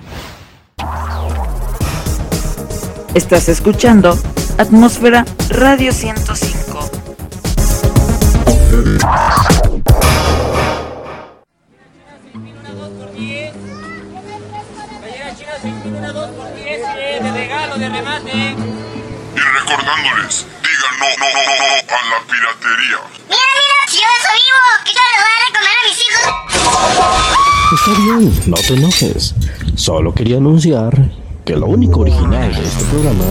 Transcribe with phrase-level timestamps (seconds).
[3.14, 4.18] Estás escuchando
[4.58, 6.65] Atmósfera Radio 105.
[8.66, 8.68] Y
[19.38, 21.50] recordándoles, digan no, no, no, no,
[21.88, 22.98] a la piratería.
[23.28, 25.98] Mira, mira, si yo eso vivo, que yo le voy a Está recomer a mis
[26.02, 26.24] hijos.
[27.98, 29.34] bien, no te enojes.
[29.76, 31.10] Solo quería anunciar
[31.44, 33.24] que lo único original de este programa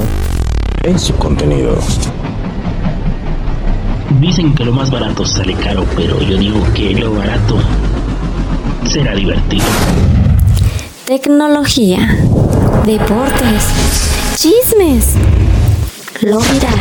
[0.83, 1.77] es su contenido.
[4.09, 7.57] Dicen que lo más barato sale caro, pero yo digo que lo barato
[8.87, 9.65] será divertido.
[11.05, 12.17] Tecnología,
[12.85, 13.67] deportes,
[14.35, 15.15] chismes,
[16.21, 16.79] lo viral,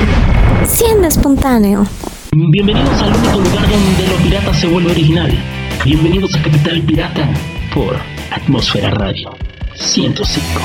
[0.66, 1.86] siendo espontáneo.
[2.32, 5.32] Bienvenidos al único lugar donde lo pirata se vuelve original.
[5.84, 7.28] Bienvenidos a Capital Pirata
[7.74, 7.96] por
[8.30, 9.30] Atmósfera Radio
[9.74, 10.60] 105.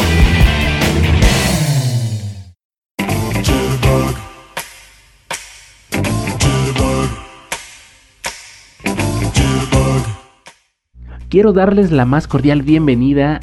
[11.30, 13.40] Quiero darles la más cordial bienvenida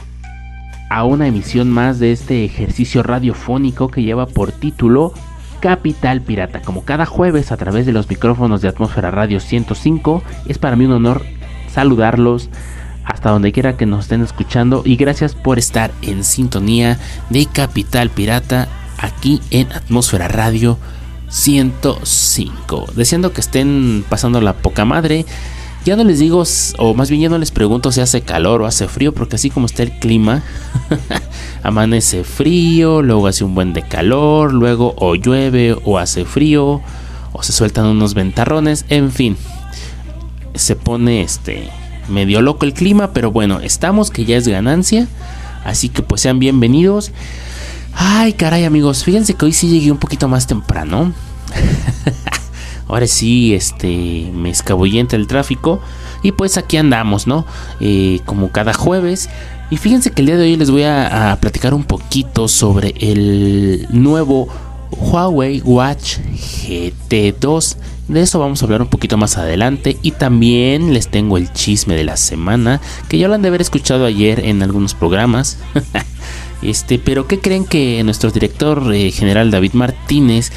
[0.91, 5.13] a una emisión más de este ejercicio radiofónico que lleva por título
[5.61, 6.63] Capital Pirata.
[6.63, 10.85] Como cada jueves a través de los micrófonos de Atmósfera Radio 105, es para mí
[10.85, 11.23] un honor
[11.73, 12.51] saludarlos
[13.05, 16.99] hasta donde quiera que nos estén escuchando y gracias por estar en sintonía
[17.31, 18.67] de Capital Pirata
[18.99, 20.77] aquí en Atmósfera Radio
[21.29, 22.87] 105.
[22.97, 25.25] Deseando que estén pasando la poca madre.
[25.87, 26.43] Ya no les digo,
[26.79, 29.51] o más bien ya no les pregunto si hace calor o hace frío, porque así
[29.51, 30.43] como está el clima,
[31.63, 36.81] amanece frío, luego hace un buen de calor, luego o llueve o hace frío,
[37.33, 39.37] o se sueltan unos ventarrones, en fin,
[40.57, 41.71] se pone este
[42.09, 45.07] medio loco el clima, pero bueno, estamos que ya es ganancia,
[45.65, 47.13] así que pues sean bienvenidos.
[47.95, 51.13] Ay, caray amigos, fíjense que hoy sí llegué un poquito más temprano.
[52.89, 55.81] Ahora sí, este, me escabullé el tráfico.
[56.23, 57.45] Y pues aquí andamos, ¿no?
[57.81, 59.29] Eh, como cada jueves.
[59.71, 62.95] Y fíjense que el día de hoy les voy a, a, platicar un poquito sobre
[62.99, 64.49] el nuevo
[64.93, 67.77] Huawei Watch GT2.
[68.07, 69.99] De eso vamos a hablar un poquito más adelante.
[70.03, 72.81] Y también les tengo el chisme de la semana.
[73.09, 75.59] Que ya lo han de haber escuchado ayer en algunos programas.
[76.63, 80.53] este, pero ¿qué creen que nuestro director eh, general David Martínez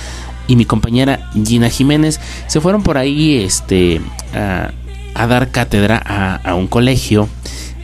[0.49, 4.01] y mi compañera Gina Jiménez se fueron por ahí este,
[4.33, 7.29] a, dar cátedra a, a, un colegio,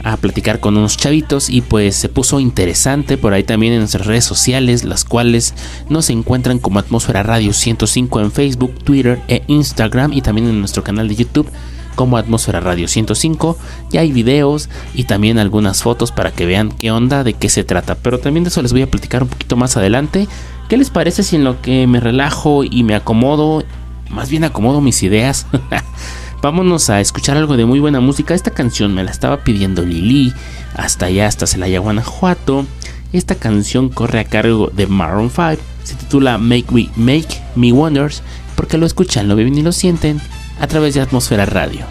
[0.03, 4.07] a platicar con unos chavitos y pues se puso interesante por ahí también en nuestras
[4.07, 5.53] redes sociales, las cuales
[5.89, 10.83] nos encuentran como Atmósfera Radio 105 en Facebook, Twitter e Instagram y también en nuestro
[10.83, 11.47] canal de YouTube
[11.95, 13.57] como Atmósfera Radio 105.
[13.91, 17.63] Ya hay videos y también algunas fotos para que vean qué onda, de qué se
[17.63, 17.95] trata.
[17.95, 20.27] Pero también de eso les voy a platicar un poquito más adelante.
[20.69, 23.63] ¿Qué les parece si en lo que me relajo y me acomodo,
[24.09, 25.45] más bien acomodo mis ideas?
[26.41, 28.33] Vámonos a escuchar algo de muy buena música.
[28.33, 30.33] Esta canción me la estaba pidiendo Lili,
[30.75, 32.65] hasta allá, hasta Celaya, Guanajuato.
[33.13, 35.57] Esta canción corre a cargo de Maroon 5.
[35.83, 38.23] Se titula Make Me, Make Me Wonders,
[38.55, 40.19] porque lo escuchan, lo viven y lo sienten
[40.59, 41.85] a través de Atmósfera Radio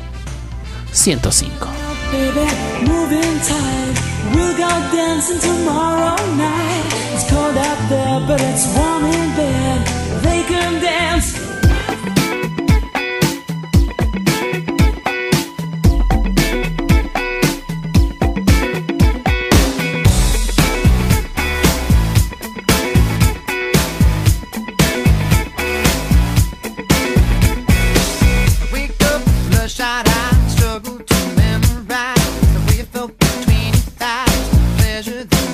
[0.91, 1.69] 105.
[8.21, 9.87] but it's warm in bed.
[10.23, 11.43] They can dance.
[30.49, 35.54] Struggle to memorize the way it felt between your thighs, pleasure.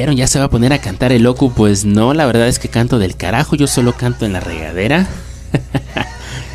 [0.00, 1.52] ¿Ya se va a poner a cantar el loco?
[1.54, 5.06] Pues no, la verdad es que canto del carajo, yo solo canto en la regadera.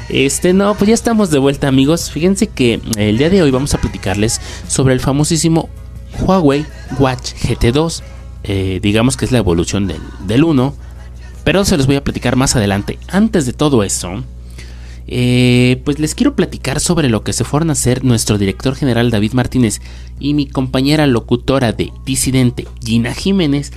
[0.07, 2.11] Este, no, pues ya estamos de vuelta amigos.
[2.11, 5.67] Fíjense que el día de hoy vamos a platicarles sobre el famosísimo
[6.21, 6.65] Huawei
[6.99, 8.01] Watch GT2.
[8.43, 10.75] Eh, digamos que es la evolución del, del 1.
[11.43, 12.99] Pero se los voy a platicar más adelante.
[13.07, 14.23] Antes de todo eso,
[15.07, 19.11] eh, pues les quiero platicar sobre lo que se fueron a hacer nuestro director general
[19.11, 19.81] David Martínez
[20.19, 23.71] y mi compañera locutora de Disidente Gina Jiménez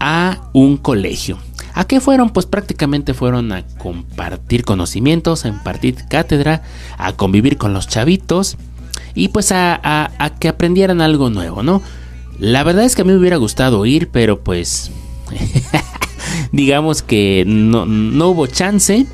[0.00, 1.38] a un colegio.
[1.72, 2.30] ¿A qué fueron?
[2.30, 6.62] Pues prácticamente fueron a compartir conocimientos, a impartir cátedra,
[6.98, 8.56] a convivir con los chavitos
[9.14, 11.82] y pues a, a- que aprendieran algo nuevo, ¿no?
[12.38, 14.90] La verdad es que a mí me hubiera gustado ir, pero pues
[16.52, 19.06] digamos que no, no hubo chance.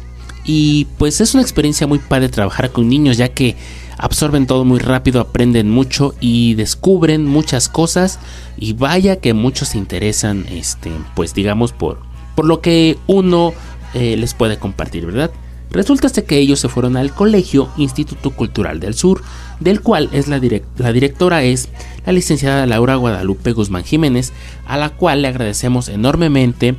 [0.44, 3.56] Y pues es una experiencia muy padre trabajar con niños ya que
[3.98, 8.18] absorben todo muy rápido, aprenden mucho y descubren muchas cosas.
[8.56, 12.00] Y vaya que muchos se interesan, este, pues digamos, por,
[12.34, 13.52] por lo que uno
[13.94, 15.30] eh, les puede compartir, ¿verdad?
[15.70, 19.22] Resulta que ellos se fueron al colegio Instituto Cultural del Sur,
[19.60, 21.68] del cual es la directora es
[22.04, 24.32] la licenciada Laura Guadalupe Guzmán Jiménez,
[24.66, 26.74] a la cual le agradecemos enormemente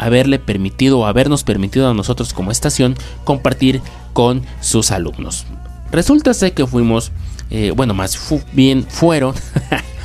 [0.00, 3.82] haberle permitido o habernos permitido a nosotros como estación compartir
[4.14, 5.44] con sus alumnos.
[5.92, 7.12] Resulta ser que fuimos,
[7.50, 8.18] eh, bueno, más
[8.54, 9.34] bien fueron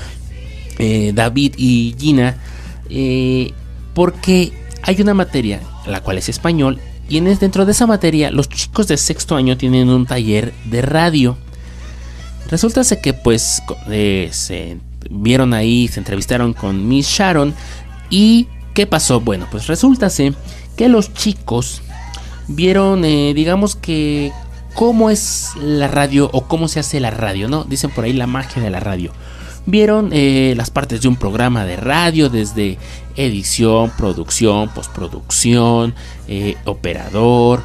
[0.79, 2.35] eh, David y Gina,
[2.89, 3.53] eh,
[3.93, 8.49] porque hay una materia, la cual es español, y en dentro de esa materia los
[8.49, 11.37] chicos de sexto año tienen un taller de radio.
[12.49, 13.61] Resulta ser que pues
[14.31, 14.77] se
[15.09, 17.53] vieron ahí, se entrevistaron con Miss Sharon
[18.09, 19.21] y ¿qué pasó?
[19.21, 20.09] Bueno, pues resulta
[20.75, 21.81] que los chicos
[22.47, 24.31] vieron, eh, digamos que
[24.75, 27.63] cómo es la radio o cómo se hace la radio, ¿no?
[27.63, 29.11] Dicen por ahí la magia de la radio.
[29.65, 32.77] Vieron eh, las partes de un programa de radio desde
[33.15, 35.95] edición, producción, postproducción,
[36.27, 37.63] eh, operador,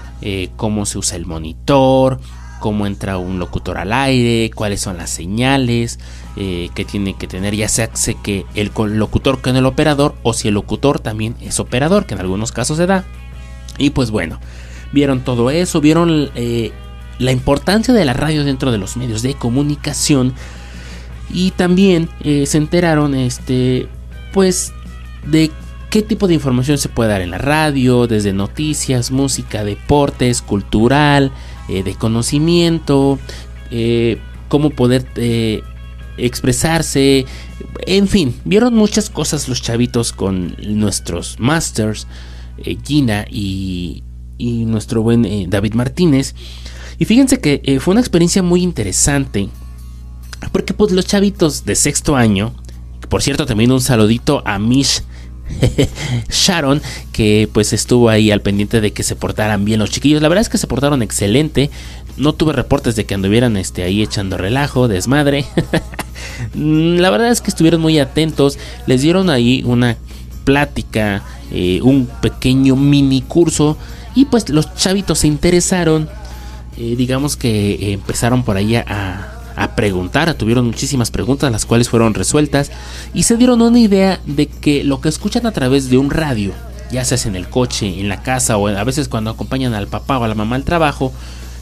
[0.56, 2.20] cómo se usa el monitor,
[2.60, 5.98] cómo entra un locutor al aire, cuáles son las señales
[6.36, 7.90] eh, que tiene que tener, ya sea
[8.22, 12.20] que el locutor con el operador o si el locutor también es operador, que en
[12.20, 13.04] algunos casos se da.
[13.78, 14.38] Y pues bueno,
[14.92, 16.70] vieron todo eso, vieron eh,
[17.18, 20.32] la importancia de la radio dentro de los medios de comunicación
[21.32, 23.88] y también eh, se enteraron, este,
[24.32, 24.72] pues,
[25.26, 25.50] de
[25.90, 31.32] qué tipo de información se puede dar en la radio, desde noticias, música, deportes, cultural,
[31.68, 33.18] de conocimiento,
[34.48, 35.06] cómo poder
[36.24, 37.26] expresarse,
[37.86, 42.06] en fin, vieron muchas cosas los chavitos con nuestros masters,
[42.84, 44.02] Gina y,
[44.36, 46.34] y, nuestro buen David Martínez.
[46.98, 49.48] Y fíjense que fue una experiencia muy interesante
[50.52, 52.54] porque pues los chavitos de sexto año,
[53.08, 55.02] por cierto también un saludito a Mish
[56.30, 56.80] Sharon,
[57.12, 60.22] que pues estuvo ahí al pendiente de que se portaran bien los chiquillos.
[60.22, 61.70] La verdad es que se portaron excelente.
[62.16, 65.44] No tuve reportes de que anduvieran este, ahí echando relajo, desmadre.
[66.54, 68.58] La verdad es que estuvieron muy atentos.
[68.86, 69.96] Les dieron ahí una
[70.44, 71.22] plática,
[71.52, 73.76] eh, un pequeño mini curso.
[74.14, 76.08] Y pues los chavitos se interesaron.
[76.76, 79.36] Eh, digamos que empezaron por ahí a,
[79.76, 82.70] preguntar, tuvieron muchísimas preguntas las cuales fueron resueltas
[83.12, 86.54] y se dieron una idea de que lo que escuchan a través de un radio,
[86.90, 90.16] ya sea en el coche, en la casa o a veces cuando acompañan al papá
[90.16, 91.12] o a la mamá al trabajo,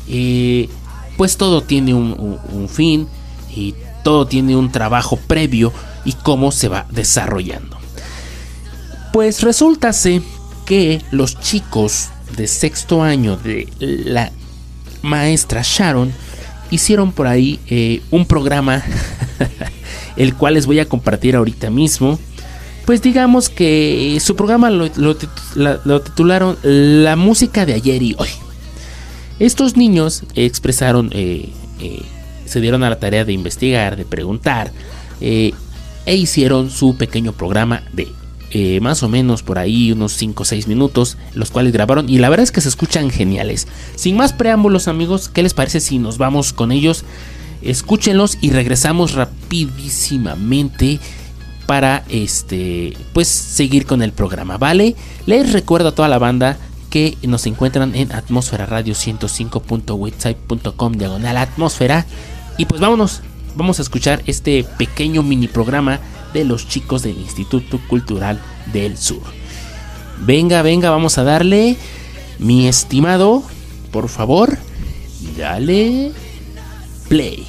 [0.08, 0.68] eh,
[1.16, 3.08] pues todo tiene un, fin
[3.54, 3.74] y
[4.08, 5.70] todo tiene un trabajo previo
[6.06, 7.76] y cómo se va desarrollando.
[9.12, 9.90] Pues resulta
[10.64, 14.32] que los chicos de sexto año de la
[15.02, 16.10] maestra Sharon
[16.70, 18.82] hicieron por ahí eh, un programa,
[20.16, 22.18] el cual les voy a compartir ahorita mismo.
[22.86, 28.30] Pues digamos que su programa lo, titularon La música de ayer y hoy.
[29.38, 32.00] Estos niños expresaron, eh, eh,
[32.48, 34.72] se dieron a la tarea de investigar, de preguntar,
[35.20, 35.52] e
[36.06, 38.08] hicieron su pequeño programa de
[38.50, 42.16] eh, más o menos por ahí unos 5 o 6 minutos, los cuales grabaron y
[42.16, 43.68] la verdad es que se escuchan geniales.
[43.94, 47.04] Sin más preámbulos amigos, ¿qué les parece si nos vamos con ellos?
[47.60, 50.98] Escúchenlos y regresamos rapidísimamente
[51.66, 54.96] para este pues seguir con el programa, ¿vale?
[55.26, 56.56] Les recuerdo a toda la banda
[56.88, 62.06] que nos encuentran en atmósfera radio 105.website.com diagonal atmósfera
[62.58, 63.22] y pues vámonos,
[63.54, 66.00] vamos a escuchar este pequeño mini programa
[66.34, 69.22] de los chicos del Instituto Cultural del Sur.
[70.20, 71.76] Venga, venga, vamos a darle,
[72.38, 73.44] mi estimado,
[73.92, 74.58] por favor,
[75.36, 76.12] dale
[77.08, 77.46] play.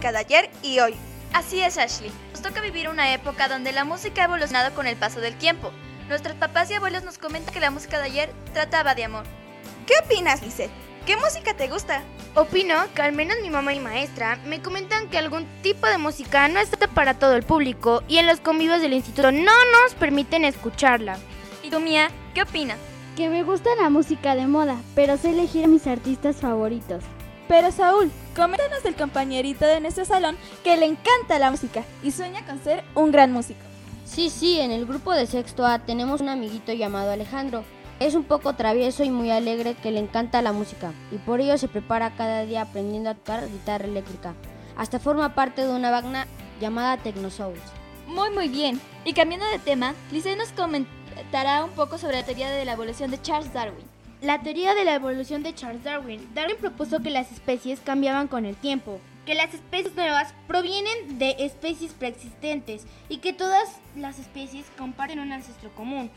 [0.00, 0.94] Música de ayer y hoy.
[1.34, 2.10] Así es, Ashley.
[2.32, 5.72] Nos toca vivir una época donde la música ha evolucionado con el paso del tiempo.
[6.08, 9.24] Nuestros papás y abuelos nos comentan que la música de ayer trataba de amor.
[9.86, 10.70] ¿Qué opinas, Lizeth?
[11.04, 12.02] ¿Qué música te gusta?
[12.34, 16.48] Opino que al menos mi mamá y maestra me comentan que algún tipo de música
[16.48, 19.52] no está para todo el público y en los convivios del instituto no
[19.82, 21.18] nos permiten escucharla.
[21.62, 22.78] ¿Y tú, Mía, qué opinas?
[23.18, 27.04] Que me gusta la música de moda, pero sé elegir a mis artistas favoritos.
[27.50, 32.46] Pero Saúl, coméntanos del compañerito de nuestro salón que le encanta la música y sueña
[32.46, 33.58] con ser un gran músico.
[34.04, 37.64] Sí, sí, en el grupo de sexto A tenemos un amiguito llamado Alejandro.
[37.98, 41.58] Es un poco travieso y muy alegre que le encanta la música y por ello
[41.58, 44.32] se prepara cada día aprendiendo a tocar guitarra eléctrica.
[44.76, 46.28] Hasta forma parte de una banda
[46.60, 47.58] llamada Souls.
[48.06, 48.80] Muy muy bien.
[49.04, 53.10] Y cambiando de tema, Lice nos comentará un poco sobre la teoría de la evolución
[53.10, 53.99] de Charles Darwin.
[54.22, 56.28] La teoría de la evolución de Charles Darwin.
[56.34, 61.36] Darwin propuso que las especies cambiaban con el tiempo, que las especies nuevas provienen de
[61.38, 66.10] especies preexistentes y que todas las especies comparten un ancestro común.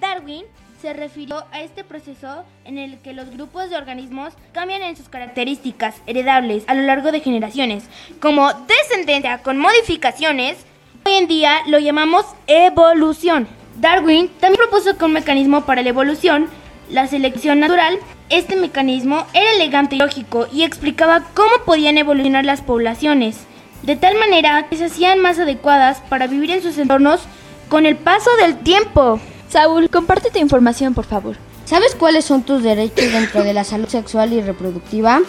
[0.00, 0.44] Darwin
[0.80, 5.10] se refirió a este proceso en el que los grupos de organismos cambian en sus
[5.10, 7.84] características heredables a lo largo de generaciones,
[8.20, 10.56] como descendencia con modificaciones.
[11.04, 13.46] Hoy en día lo llamamos evolución.
[13.76, 16.48] Darwin también propuso que un mecanismo para la evolución,
[16.90, 17.98] la selección natural,
[18.28, 23.38] este mecanismo era elegante y lógico y explicaba cómo podían evolucionar las poblaciones,
[23.82, 27.20] de tal manera que se hacían más adecuadas para vivir en sus entornos
[27.68, 29.20] con el paso del tiempo.
[29.48, 31.36] Saúl, comparte tu información, por favor.
[31.64, 35.20] ¿Sabes cuáles son tus derechos dentro de la salud sexual y reproductiva?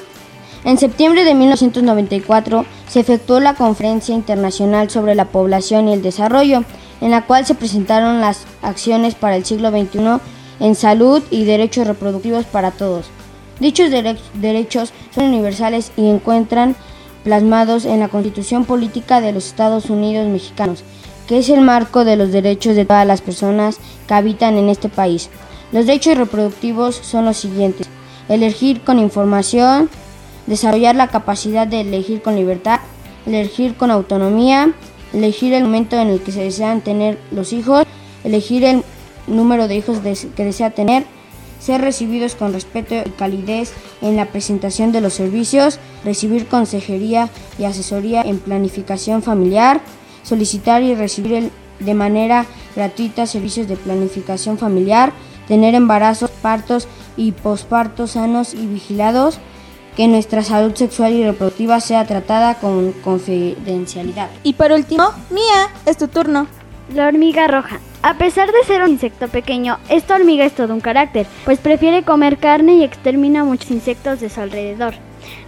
[0.65, 6.63] En septiembre de 1994 se efectuó la Conferencia Internacional sobre la Población y el Desarrollo,
[7.01, 10.19] en la cual se presentaron las acciones para el siglo XXI
[10.59, 13.07] en salud y derechos reproductivos para todos.
[13.59, 16.75] Dichos derechos son universales y encuentran
[17.23, 20.83] plasmados en la Constitución Política de los Estados Unidos Mexicanos,
[21.27, 24.89] que es el marco de los derechos de todas las personas que habitan en este
[24.89, 25.29] país.
[25.71, 27.87] Los derechos reproductivos son los siguientes.
[28.29, 29.89] Elegir con información,
[30.47, 32.79] desarrollar la capacidad de elegir con libertad,
[33.25, 34.73] elegir con autonomía,
[35.13, 37.85] elegir el momento en el que se desean tener los hijos,
[38.23, 38.83] elegir el
[39.27, 41.05] número de hijos que desea tener,
[41.59, 47.63] ser recibidos con respeto y calidez en la presentación de los servicios, recibir consejería y
[47.63, 49.81] asesoría en planificación familiar,
[50.23, 55.11] solicitar y recibir de manera gratuita servicios de planificación familiar,
[55.47, 59.39] tener embarazos, partos y pospartos sanos y vigilados,
[59.95, 64.29] que nuestra salud sexual y reproductiva sea tratada con confidencialidad.
[64.43, 66.47] Y por último, Mía, es tu turno.
[66.93, 67.79] La hormiga roja.
[68.05, 72.03] A pesar de ser un insecto pequeño, esta hormiga es todo un carácter, pues prefiere
[72.03, 74.93] comer carne y extermina muchos insectos de su alrededor.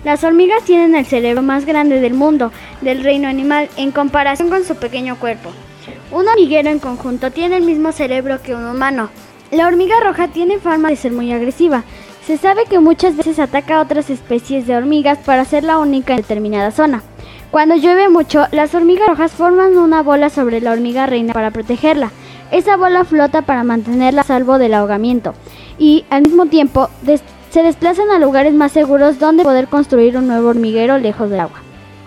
[0.04, 4.64] Las hormigas tienen el cerebro más grande del mundo, del reino animal, en comparación con
[4.64, 5.52] su pequeño cuerpo.
[6.12, 9.12] Un hormiguero en conjunto tiene el mismo cerebro que un humano.
[9.52, 11.84] La hormiga roja tiene fama de ser muy agresiva,
[12.26, 16.14] se sabe que muchas veces ataca a otras especies de hormigas para ser la única
[16.14, 17.04] en determinada zona.
[17.52, 22.12] Cuando llueve mucho, las hormigas rojas forman una bola sobre la hormiga reina para protegerla.
[22.52, 25.34] Esa bola flota para mantenerla a salvo del ahogamiento
[25.78, 26.90] y al mismo tiempo
[27.50, 31.60] se desplazan a lugares más seguros donde poder construir un nuevo hormiguero lejos del agua.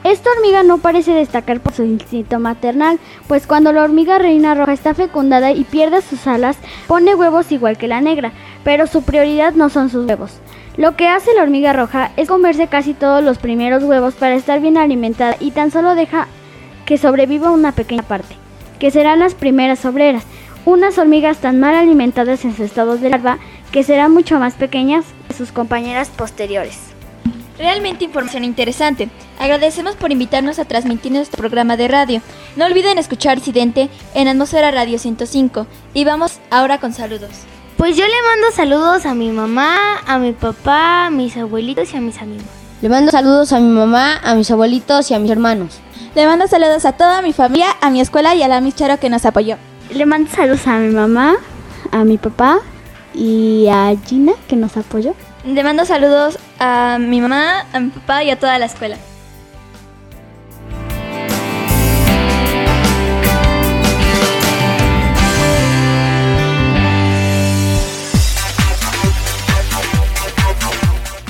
[0.03, 2.99] Esta hormiga no parece destacar por su instinto maternal,
[3.29, 7.77] pues cuando la hormiga reina roja está fecundada y pierde sus alas, pone huevos igual
[7.77, 8.33] que la negra,
[8.65, 10.39] pero su prioridad no son sus huevos.
[10.79, 14.61] Lo que hace la hormiga roja es comerse casi todos los primeros huevos para estar
[14.61, 16.29] bien alimentada y tan solo deja
[16.87, 18.37] que sobreviva una pequeña parte,
[18.81, 20.25] que serán las primeras obreras,
[20.65, 23.39] unas hormigas tan mal alimentadas en su estado de larva
[23.71, 26.91] que serán mucho más pequeñas que sus compañeras posteriores.
[27.59, 29.11] Realmente información interesante.
[29.39, 32.23] Agradecemos por invitarnos a transmitir nuestro programa de radio.
[32.57, 35.67] No olviden escuchar Incidente en Atmósfera Radio 105.
[35.93, 37.31] Y vamos ahora con saludos.
[37.77, 41.99] Pues yo le mando saludos a mi mamá, a mi papá, a mis abuelitos y
[41.99, 42.47] a mis amigos.
[42.81, 45.81] Le mando saludos a mi mamá, a mis abuelitos y a mis hermanos.
[46.15, 49.09] Le mando saludos a toda mi familia, a mi escuela y a la Micharo que
[49.09, 49.59] nos apoyó.
[49.95, 51.37] Le mando saludos a mi mamá,
[51.93, 52.59] a mi papá
[53.15, 55.15] y a Gina que nos apoyó.
[55.45, 58.97] Le mando saludos a mi mamá, a mi papá y a toda la escuela.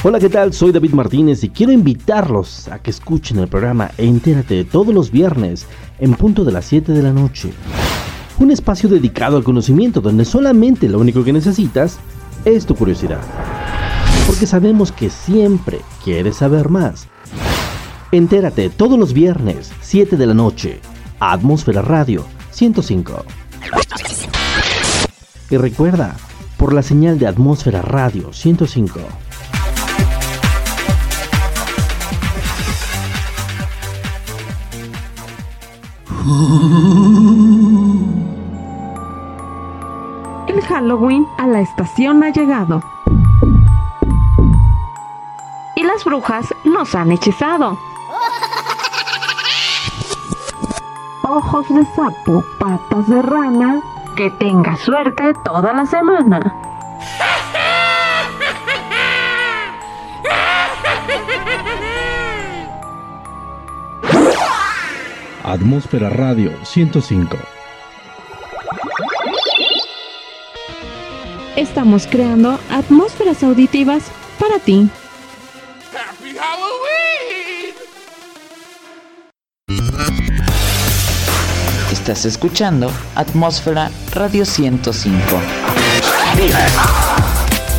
[0.03, 0.53] Hola, ¿qué tal?
[0.53, 5.67] Soy David Martínez y quiero invitarlos a que escuchen el programa Entérate todos los viernes
[5.99, 7.53] en punto de las 7 de la noche.
[8.39, 11.99] Un espacio dedicado al conocimiento donde solamente lo único que necesitas
[12.45, 13.21] es tu curiosidad
[14.31, 17.09] porque sabemos que siempre quieres saber más.
[18.13, 20.81] Entérate todos los viernes, 7 de la noche,
[21.19, 23.25] Atmósfera Radio 105.
[25.51, 26.17] Y recuerda,
[26.57, 29.01] por la señal de Atmósfera Radio 105.
[40.47, 42.83] El Halloween a la estación ha llegado
[45.77, 47.79] y las brujas nos han hechizado.
[51.23, 53.81] Ojos de sapo, patas de rana,
[54.15, 56.70] que tenga suerte toda la semana.
[65.51, 67.37] Atmósfera Radio 105.
[71.57, 74.05] Estamos creando atmósferas auditivas
[74.39, 74.89] para ti.
[81.91, 85.19] Estás escuchando Atmósfera Radio 105.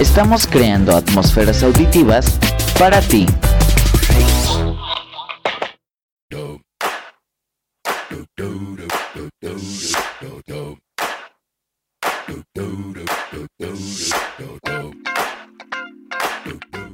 [0.02, 2.38] Estamos creando atmósferas auditivas
[2.78, 3.26] para ti.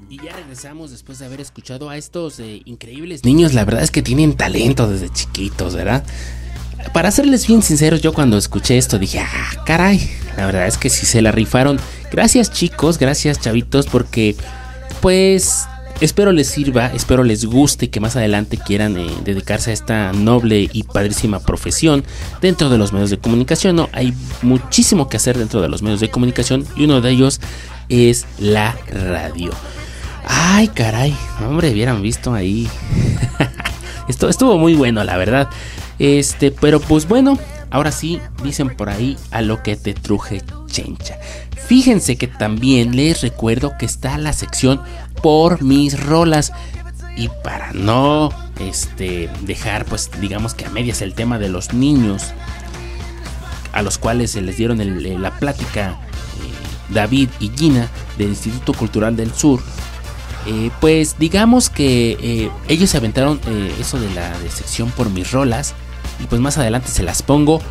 [0.09, 3.53] Y ya regresamos después de haber escuchado a estos eh, increíbles niños.
[3.53, 6.05] La verdad es que tienen talento desde chiquitos, ¿verdad?
[6.93, 10.89] Para serles bien sinceros, yo cuando escuché esto dije, ah, caray, la verdad es que
[10.89, 11.79] sí se la rifaron.
[12.11, 14.35] Gracias chicos, gracias chavitos, porque
[15.01, 15.67] pues
[15.99, 20.13] Espero les sirva, espero les guste y que más adelante quieran eh, dedicarse a esta
[20.13, 22.03] noble y padrísima profesión
[22.39, 23.77] dentro de los medios de comunicación.
[23.77, 23.89] ¿no?
[23.93, 27.41] Hay muchísimo que hacer dentro de los medios de comunicación y uno de ellos
[27.89, 29.49] es la radio.
[30.23, 32.67] Ay, caray, hombre, hubieran visto ahí.
[34.07, 35.49] Esto estuvo muy bueno, la verdad.
[35.97, 37.39] Este, pero pues bueno,
[37.71, 41.17] ahora sí, dicen por ahí a lo que te truje chencha.
[41.67, 44.81] Fíjense que también les recuerdo que está la sección
[45.21, 46.51] por mis rolas.
[47.15, 52.33] Y para no este, dejar, pues digamos que a medias el tema de los niños,
[53.73, 54.79] a los cuales se les dieron
[55.21, 59.61] la plática eh, David y Gina del Instituto Cultural del Sur,
[60.45, 63.39] eh, pues digamos que eh, ellos se aventaron
[63.79, 65.73] eso de la de sección por mis rolas.
[66.23, 67.61] Y pues más adelante se las pongo.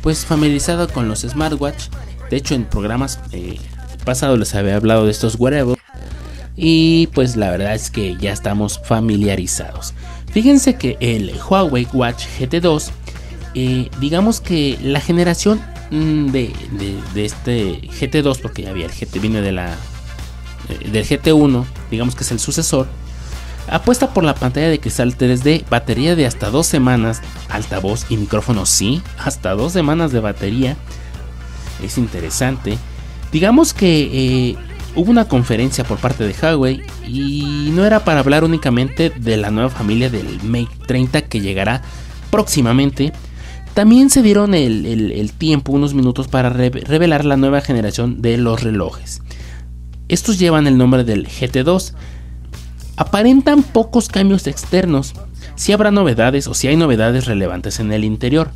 [0.03, 1.89] pues familiarizada con los smartwatch,
[2.31, 3.59] de hecho en programas eh,
[4.05, 5.79] pasados les había hablado de estos wearables
[6.57, 9.95] y pues la verdad es que ya estamos familiarizados.
[10.33, 12.91] Fíjense que el Huawei Watch GT2
[13.55, 16.53] eh, digamos que la generación Mm, de,
[17.17, 19.75] este GT2, porque ya había el GT, viene de la,
[20.69, 22.87] eh, del GT1, digamos que es el sucesor,
[23.71, 28.67] apuesta por la pantalla de cristal 3D, batería de hasta dos semanas, altavoz y micrófono,
[28.67, 30.77] sí, hasta dos semanas de batería,
[31.83, 32.77] es interesante.
[33.33, 34.11] Digamos que
[34.51, 34.57] eh,
[34.95, 39.51] hubo una conferencia por parte de Huawei y no era para hablar únicamente de la
[39.51, 41.83] nueva familia del Mate 30 que llegará
[42.31, 43.13] próximamente,
[43.79, 49.23] también se dieron el, tiempo, unos minutos, para revelar la nueva generación de los relojes.
[50.09, 51.93] Estos llevan el nombre del GT2.
[52.97, 55.15] Aparentan pocos cambios externos.
[55.55, 58.51] Si habrá novedades o si hay novedades relevantes en el interior.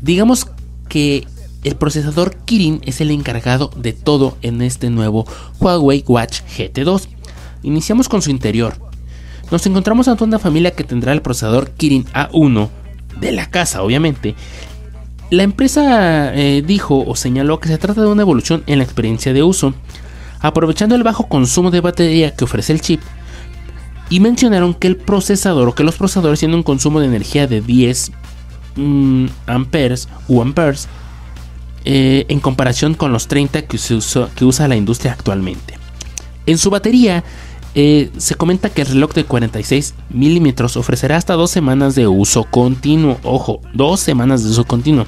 [0.00, 0.46] Digamos
[0.88, 1.26] que
[1.62, 5.26] el procesador Kirin es el encargado de todo en este nuevo
[5.60, 7.06] Huawei Watch GT2.
[7.64, 8.76] Iniciamos con su interior.
[9.50, 12.70] Nos encontramos ante una familia que tendrá el procesador Kirin A1
[13.18, 14.34] de la casa, obviamente,
[15.30, 19.32] la empresa eh, dijo o señaló que se trata de una evolución en la experiencia
[19.32, 19.74] de uso,
[20.40, 23.00] aprovechando el bajo consumo de batería que ofrece el chip,
[24.08, 27.60] y mencionaron que el procesador o que los procesadores tienen un consumo de energía de
[27.60, 28.10] 10
[28.74, 30.88] mm, amperes o amperes
[31.84, 33.78] eh, en comparación con los 30 que,
[34.34, 35.78] que usa la industria actualmente.
[36.46, 37.22] En su batería
[37.74, 42.44] eh, se comenta que el reloj de 46 milímetros ofrecerá hasta dos semanas de uso
[42.44, 43.18] continuo.
[43.22, 45.06] Ojo, dos semanas de uso continuo.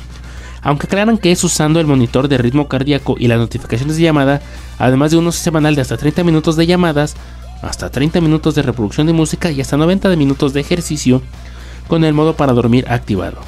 [0.63, 4.41] Aunque aclaran que es usando el monitor de ritmo cardíaco y las notificaciones de llamada,
[4.79, 7.17] además de un uso semanal de hasta 30 minutos de llamadas,
[7.63, 11.21] hasta 30 minutos de reproducción de música y hasta 90 minutos de ejercicio
[11.89, 13.39] con el modo para dormir activado.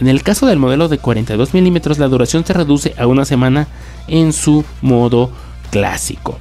[0.00, 3.68] En el caso del modelo de 42 milímetros, la duración se reduce a una semana
[4.08, 5.30] en su modo
[5.70, 6.38] clásico.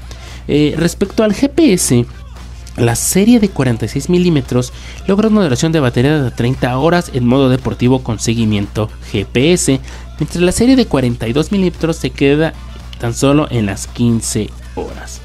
[0.48, 2.06] Eh, respecto al GPS,
[2.78, 4.72] la serie de 46 milímetros
[5.08, 9.80] logra una duración de batería de 30 horas en modo deportivo con seguimiento GPS,
[10.20, 12.54] mientras la serie de 42 milímetros se queda
[13.00, 15.22] tan solo en las 15 horas.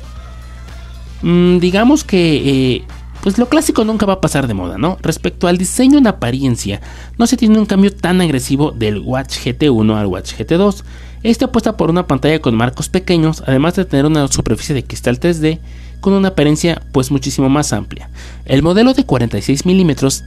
[1.22, 2.84] Mm, digamos que eh,
[3.22, 4.98] pues lo clásico nunca va a pasar de moda, ¿no?
[5.00, 6.80] Respecto al diseño en apariencia,
[7.18, 10.82] no se tiene un cambio tan agresivo del Watch GT1 al Watch GT2.
[11.22, 15.20] Este apuesta por una pantalla con marcos pequeños, además de tener una superficie de cristal
[15.20, 15.60] 3D
[16.00, 18.10] con una apariencia pues muchísimo más amplia.
[18.44, 20.24] El modelo de 46 milímetros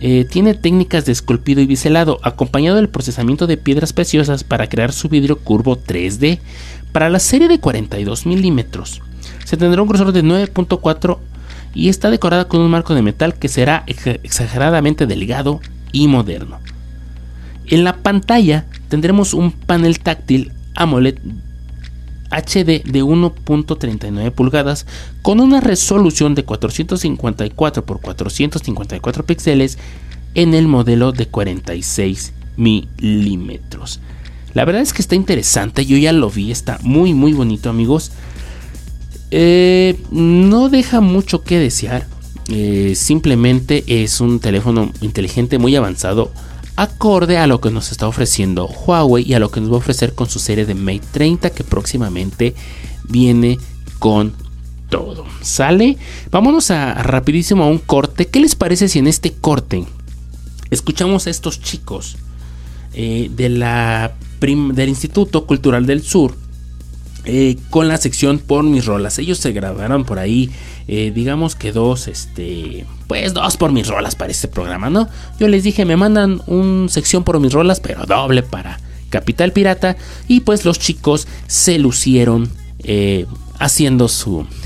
[0.00, 4.92] eh, tiene técnicas de esculpido y biselado, acompañado del procesamiento de piedras preciosas para crear
[4.92, 6.38] su vidrio curvo 3D.
[6.92, 9.02] Para la serie de 42 milímetros
[9.44, 11.18] se tendrá un grosor de 9.4
[11.74, 16.60] y está decorada con un marco de metal que será exageradamente delgado y moderno.
[17.72, 21.16] En la pantalla tendremos un panel táctil AMOLED
[22.30, 24.84] HD de 1.39 pulgadas
[25.22, 29.78] con una resolución de 454 x 454 píxeles
[30.34, 34.00] en el modelo de 46 milímetros.
[34.52, 38.12] La verdad es que está interesante, yo ya lo vi, está muy muy bonito amigos.
[39.30, 42.06] Eh, no deja mucho que desear.
[42.50, 46.32] eh, simplemente es un teléfono inteligente muy avanzado
[46.76, 49.78] acorde a lo que nos está ofreciendo Huawei y a lo que nos va a
[49.78, 52.54] ofrecer con su serie de Mate 30 que próximamente
[53.08, 53.58] viene
[53.98, 54.34] con
[54.88, 55.24] todo.
[55.40, 55.96] ¿Sale?
[56.30, 58.26] Vámonos a, rapidísimo a un corte.
[58.26, 59.84] ¿Qué les parece si en este corte
[60.70, 62.16] escuchamos a estos chicos
[62.94, 66.34] eh, de la del Instituto Cultural del Sur
[67.24, 69.20] eh, con la sección por mis rolas.
[69.20, 70.50] Ellos se grabaron por ahí,
[70.88, 75.08] eh, digamos que dos, este, pues dos por mis rolas para este programa, ¿no?
[75.38, 79.96] Yo les dije, me mandan un sección por mis rolas, pero doble para Capital Pirata.
[80.28, 83.26] Y pues los chicos se lucieron eh,
[83.58, 84.46] haciendo su...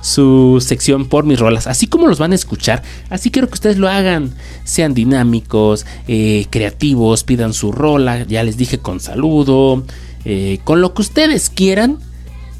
[0.00, 3.76] su sección por mis rolas, así como los van a escuchar, así quiero que ustedes
[3.76, 9.84] lo hagan, sean dinámicos, creativos, pidan su rola, ya les dije con saludo,
[10.28, 11.98] eh, con lo que ustedes quieran,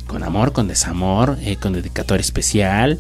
[0.07, 2.99] con amor, con desamor, eh, con dedicatoria especial,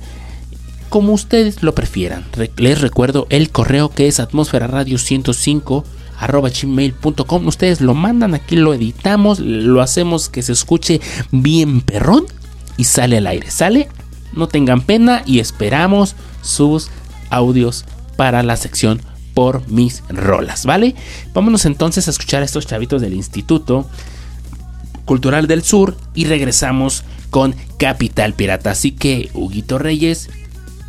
[0.88, 2.24] como ustedes lo prefieran.
[2.56, 5.84] les recuerdo el correo que es atmósfera radio 105
[6.18, 7.46] arroba gmail.com.
[7.46, 12.24] Ustedes lo mandan, aquí lo editamos, lo hacemos que se escuche bien perrón
[12.76, 13.50] y sale al aire.
[13.50, 13.88] ¿Sale?
[14.32, 16.90] No tengan pena y esperamos sus
[17.30, 17.84] audios
[18.16, 19.00] para la sección
[19.34, 20.94] por mis rolas, ¿vale?
[21.34, 23.86] Vámonos entonces a escuchar a estos chavitos del instituto
[25.06, 28.72] Cultural del Sur y regresamos con Capital Pirata.
[28.72, 30.28] Así que, Huguito Reyes,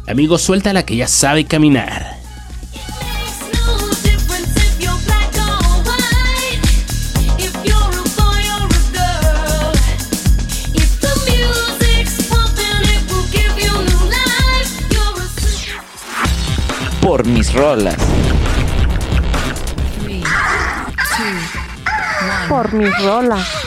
[0.08, 2.18] amigo, suelta la que ya sabe caminar.
[17.02, 17.96] Por mis rolas.
[22.50, 23.67] Por mis rolas.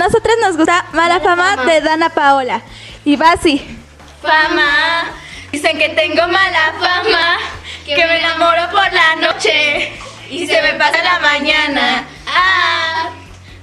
[0.00, 2.62] A nosotras nos gusta Mala Fama de Dana Paola.
[3.04, 3.60] Y va así.
[4.22, 5.10] Fama,
[5.52, 7.36] dicen que tengo mala fama,
[7.84, 9.92] que me enamoro por la noche
[10.30, 12.04] y se me pasa la mañana.
[12.26, 13.10] Ah,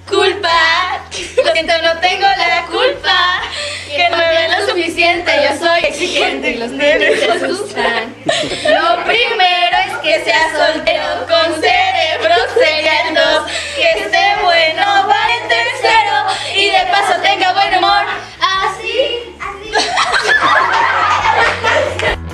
[0.08, 1.02] culpa,
[1.44, 3.42] lo siento, no tengo la culpa,
[3.88, 8.16] que no me ven lo suficiente, yo soy exigente y los nenes se asustan.
[8.26, 15.28] Lo primero es que sea soltero, con cerebro sería el dos, que esté bueno, va
[15.42, 18.06] en tercero y de paso tenga buen humor.
[18.40, 19.36] Así,
[20.40, 22.27] Fama,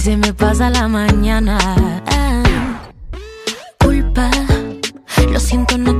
[0.00, 1.58] se me pasa la mañana.
[2.06, 2.42] Ah,
[3.78, 4.30] culpa,
[5.30, 5.99] lo siento, no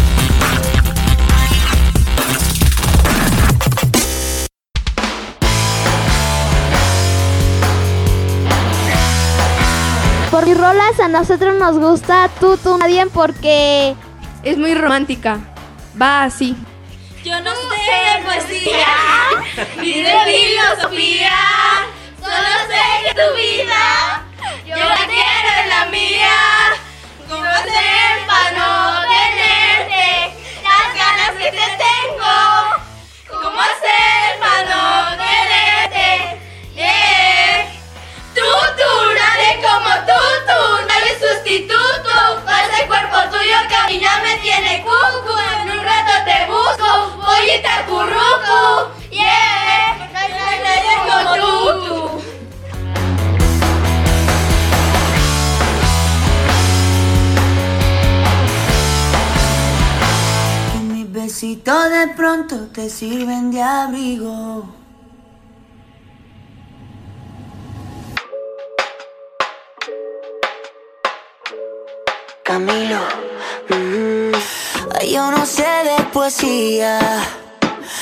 [10.31, 13.95] Por mis rolas a nosotros nos gusta Tutu Nadie porque
[14.43, 15.39] es muy romántica.
[16.01, 16.55] Va así.
[17.23, 18.87] Yo no sé de poesía
[19.81, 21.37] ni de filosofía,
[22.19, 24.23] solo sé que tu vida
[24.65, 26.37] yo la quiero en la mía.
[27.29, 30.40] ¿Cómo hacer para no tenerte
[47.61, 48.91] te acurruco.
[49.11, 49.61] Yeah,
[60.83, 64.65] mis besitos de pronto te sirven de abrigo.
[72.43, 72.99] Camilo,
[73.69, 74.31] mm,
[75.07, 76.99] yo no sé de poesía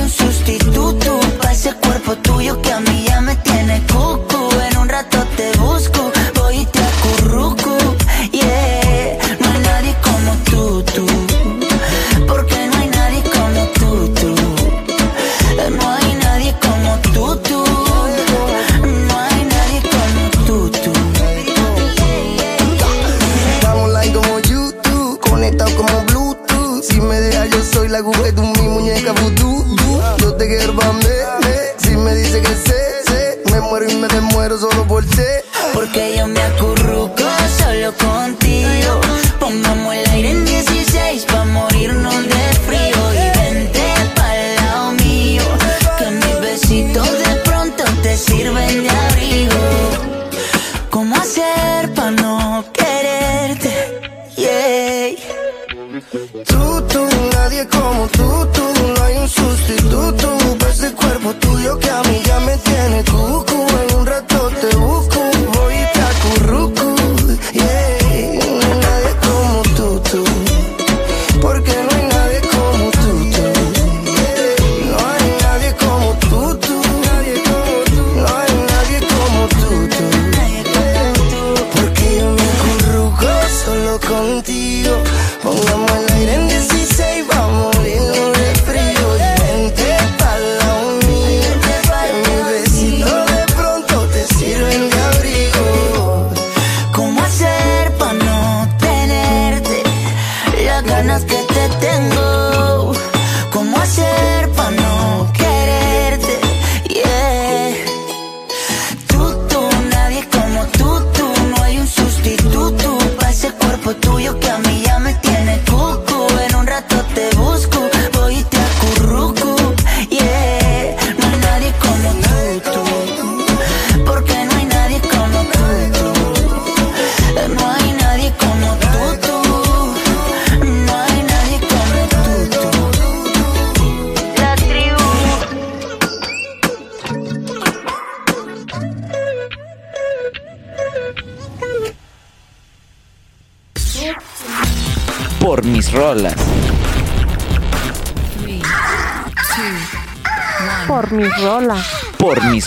[0.00, 4.48] un sustituto para ese cuerpo tuyo que a mí ya me tiene cucu.
[4.70, 6.10] En un rato te busco,
[58.44, 62.02] no hay un sustituto para ese cuerpo tuyo que a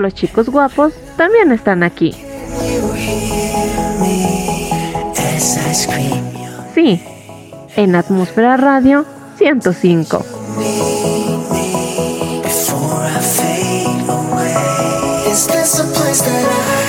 [0.00, 2.14] Los chicos guapos también están aquí.
[6.74, 7.02] Sí,
[7.76, 9.04] en Atmósfera Radio
[9.38, 10.24] 105.
[15.30, 16.79] Is this a place that I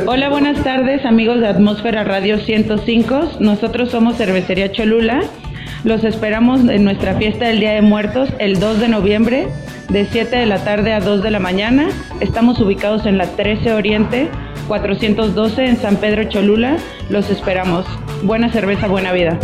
[0.06, 3.32] Hola, buenas tardes amigos de Atmósfera Radio 105.
[3.40, 5.22] Nosotros somos Cervecería Cholula.
[5.84, 9.48] Los esperamos en nuestra fiesta del Día de Muertos el 2 de noviembre
[9.88, 11.88] de 7 de la tarde a 2 de la mañana.
[12.20, 14.28] Estamos ubicados en la 13 Oriente
[14.70, 16.78] 412 en San Pedro Cholula.
[17.08, 17.84] Los esperamos.
[18.22, 19.36] Buena cerveza, buena vida.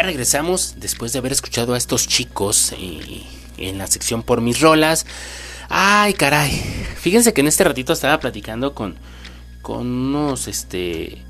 [0.04, 2.74] Regresamos después de haber escuchado a estos chicos
[3.58, 5.06] en la sección por mis rolas.
[5.68, 6.50] Ay, caray.
[6.96, 8.96] Fíjense que en este ratito estaba platicando con,
[9.62, 11.22] con unos este,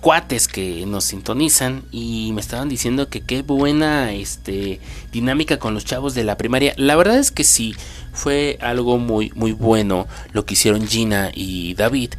[0.00, 4.80] cuates que nos sintonizan y me estaban diciendo que qué buena este,
[5.12, 6.74] dinámica con los chavos de la primaria.
[6.76, 7.74] La verdad es que sí,
[8.12, 12.14] fue algo muy, muy bueno lo que hicieron Gina y David.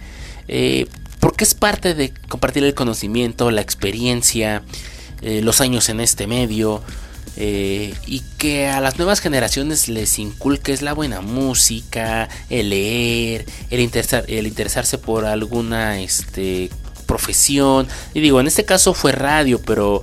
[0.47, 0.87] Eh,
[1.19, 4.63] porque es parte de compartir el conocimiento, la experiencia,
[5.21, 6.81] eh, los años en este medio.
[7.41, 13.79] eh, y que a las nuevas generaciones les inculques la buena música, el leer, el,
[13.79, 16.69] interesar- el interesarse por alguna este,
[17.05, 17.87] profesión.
[18.13, 20.01] Y digo, en este caso fue radio, pero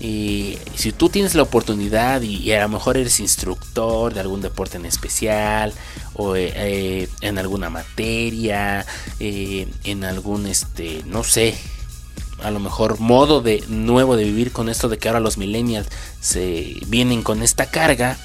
[0.00, 4.76] eh, si tú tienes la oportunidad y, a lo mejor eres instructor de algún deporte
[4.76, 5.72] en especial
[6.14, 8.84] o en alguna materia,
[9.20, 11.54] en algún, este, no sé,
[12.42, 15.88] a lo mejor modo de nuevo de vivir con esto de que ahora los millennials
[16.20, 18.18] se vienen con esta carga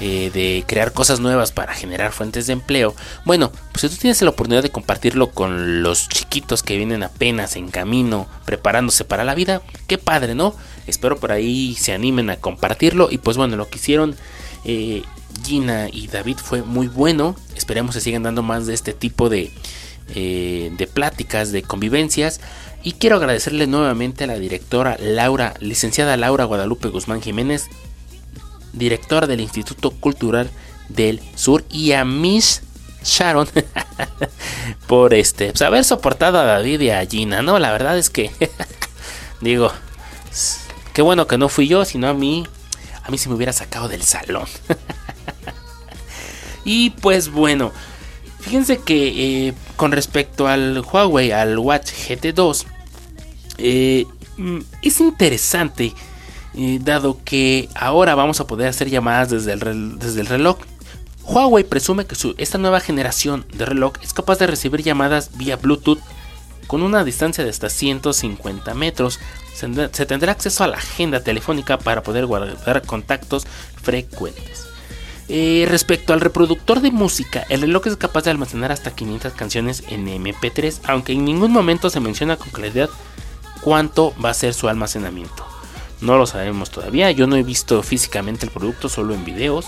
[0.00, 2.96] eh, de crear cosas nuevas para generar fuentes de empleo.
[3.24, 7.54] Bueno, pues si tú tienes la oportunidad de compartirlo con los chiquitos que vienen apenas
[7.54, 10.54] en camino, preparándose para la vida, qué padre, ¿no?
[10.88, 13.08] Espero por ahí se animen a compartirlo.
[13.10, 14.16] Y pues bueno, lo que hicieron
[14.64, 15.02] eh,
[15.44, 17.36] Gina y David fue muy bueno.
[17.54, 19.52] Esperemos que sigan dando más de este tipo de,
[20.14, 22.40] eh, de pláticas, de convivencias.
[22.82, 27.66] Y quiero agradecerle nuevamente a la directora Laura, licenciada Laura Guadalupe Guzmán Jiménez,
[28.74, 30.50] directora del Instituto Cultural
[30.90, 32.62] del Sur, y a Miss
[33.04, 33.48] Sharon
[34.86, 37.58] por este, pues, haber soportado a David y a Gina, ¿no?
[37.58, 38.30] La verdad es que,
[39.40, 39.72] digo,
[40.92, 42.46] qué bueno que no fui yo, sino a mí,
[43.02, 44.46] a mí se me hubiera sacado del salón.
[46.64, 47.72] y pues bueno,
[48.44, 52.64] fíjense que eh, con respecto al Huawei, al Watch GT2,
[53.58, 55.92] eh, mm, es interesante,
[56.54, 60.58] eh, dado que ahora vamos a poder hacer llamadas desde el, desde el reloj.
[61.24, 65.56] Huawei presume que su- esta nueva generación de reloj es capaz de recibir llamadas vía
[65.56, 66.00] Bluetooth
[66.66, 69.20] con una distancia de hasta 150 metros.
[69.54, 73.46] Se tendrá acceso a la agenda telefónica para poder guardar contactos
[73.80, 74.63] frecuentes.
[75.28, 79.82] Eh, respecto al reproductor de música, el reloj es capaz de almacenar hasta 500 canciones
[79.88, 82.90] en MP3, aunque en ningún momento se menciona con claridad
[83.62, 85.46] cuánto va a ser su almacenamiento.
[86.02, 89.66] No lo sabemos todavía, yo no he visto físicamente el producto, solo en videos.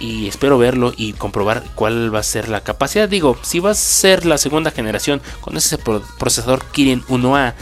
[0.00, 3.08] y espero verlo y comprobar cuál va a ser la capacidad.
[3.08, 7.54] Digo, si va a ser la segunda generación con ese procesador Kirin 1A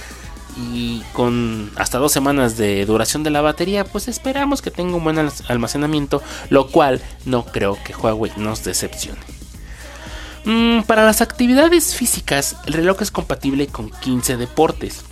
[0.57, 5.05] y con hasta dos semanas de duración de la batería, pues esperamos que tenga un
[5.05, 9.21] buen almacenamiento, lo cual no creo que Huawei nos decepcione.
[10.45, 15.05] Mm, para las actividades físicas, el reloj es compatible con 15 deportes,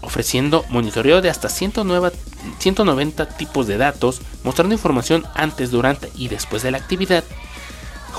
[0.00, 6.70] ofreciendo monitoreo de hasta 190 tipos de datos, mostrando información antes, durante y después de
[6.70, 7.24] la actividad.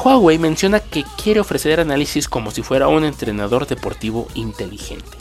[0.04, 5.18] Huawei menciona que quiere ofrecer análisis como si fuera un entrenador deportivo inteligente.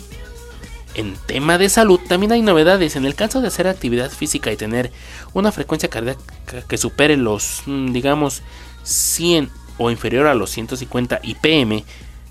[0.95, 2.97] En tema de salud también hay novedades.
[2.97, 4.93] En el caso de hacer actividad física y tener
[5.33, 6.23] una frecuencia cardíaca
[6.69, 8.43] que supere los, mm, digamos,
[8.83, 11.85] 100 o inferior a los 150 IPM,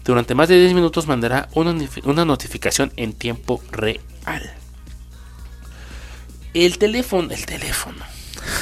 [0.03, 3.99] durante más de 10 minutos mandará una, notificación en tiempo real.
[6.53, 8.03] El teléfono, el teléfono.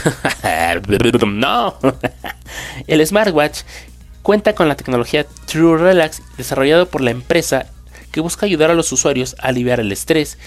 [1.27, 1.77] no.
[2.87, 3.61] el smartwatch
[4.21, 7.67] cuenta con la tecnología True Relax desarrollado por la empresa
[8.11, 10.37] que busca ayudar a los usuarios a aliviar el estrés.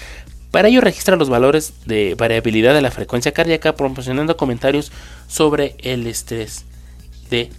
[0.51, 4.91] Para ello registra los valores de variabilidad de la frecuencia cardíaca proporcionando comentarios
[5.27, 6.65] sobre el estrés
[7.29, 7.49] de,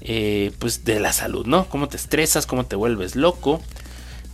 [0.00, 1.68] eh, pues de la salud, ¿no?
[1.68, 3.60] Cómo te estresas, cómo te vuelves loco.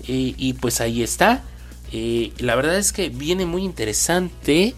[0.07, 1.43] y pues ahí está.
[2.39, 4.75] la verdad es que viene muy interesante.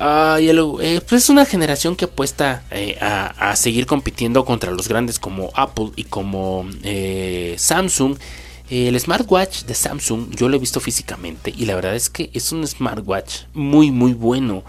[0.00, 5.50] Eh, pues es una generación que apuesta eh, a, seguir compitiendo contra los grandes como
[5.54, 6.66] Apple y como
[7.56, 8.16] Samsung
[8.70, 12.50] el smartwatch de Samsung yo lo he visto físicamente y la verdad es que es
[12.52, 14.64] un smartwatch muy muy bueno.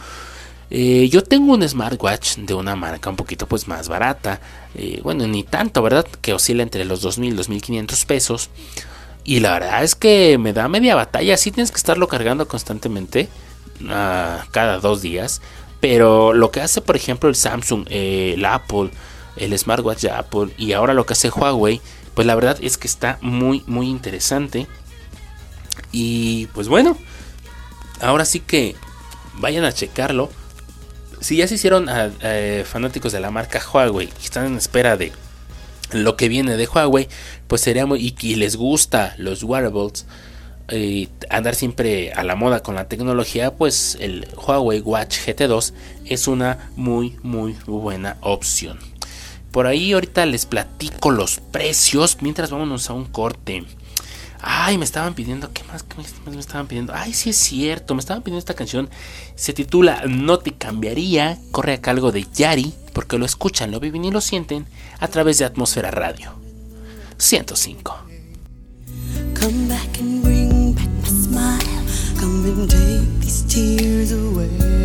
[0.70, 4.42] Eh, yo tengo un smartwatch de una marca un poquito pues más barata,
[4.74, 6.06] eh, bueno ni tanto, ¿verdad?
[6.22, 8.50] Que oscila entre los 2.000 y 2.500 pesos.
[9.24, 13.30] Y la verdad es que me da media batalla, sí tienes que estarlo cargando constantemente,
[13.82, 15.42] uh, cada dos días.
[15.80, 18.90] Pero lo que hace por ejemplo el Samsung, eh, el Apple,
[19.38, 21.82] el smartwatch de Apple y ahora lo que hace Huawei
[22.16, 24.68] pues la verdad es que está muy, muy interesante.
[25.92, 26.98] Y pues bueno,
[28.02, 28.76] ahora sí que
[29.36, 30.32] vayan a checarlo.
[31.20, 31.88] Si ya se hicieron
[32.66, 35.12] fanáticos de la marca Huawei y están en espera de
[35.92, 37.08] lo que viene de Huawei,
[37.48, 38.16] pues sería muy.
[38.22, 40.06] y, les gusta los wearables,
[40.72, 45.74] y andar siempre a la moda con la tecnología, pues el Huawei Watch GT2
[46.06, 48.80] es una muy, muy buena opción.
[49.56, 53.64] Por ahí ahorita les platico los precios mientras vámonos a un corte.
[54.42, 56.92] Ay, me estaban pidiendo, ¿qué más, qué más me estaban pidiendo?
[56.94, 58.90] Ay, sí es cierto, me estaban pidiendo esta canción.
[59.36, 64.04] Se titula No te cambiaría, corre a cargo de Yari, porque lo escuchan, lo viven
[64.04, 64.66] y lo sienten
[65.00, 66.34] a través de Atmósfera Radio.
[67.18, 67.98] 105.
[69.40, 71.86] Come back and bring back my smile.
[72.20, 74.85] Come and take these tears away.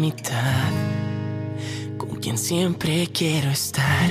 [0.00, 0.70] Mitad?
[1.96, 4.10] Con quien siempre quiero estar.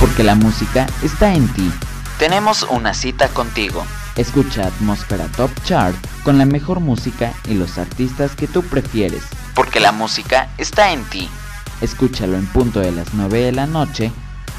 [0.00, 1.70] Porque la música está en ti.
[2.18, 3.84] Tenemos una cita contigo.
[4.16, 9.22] Escucha Atmósfera Top Chart con la mejor música y los artistas que tú prefieres.
[9.54, 11.28] Porque la música está en ti.
[11.82, 14.12] Escúchalo en punto de las 9 de la noche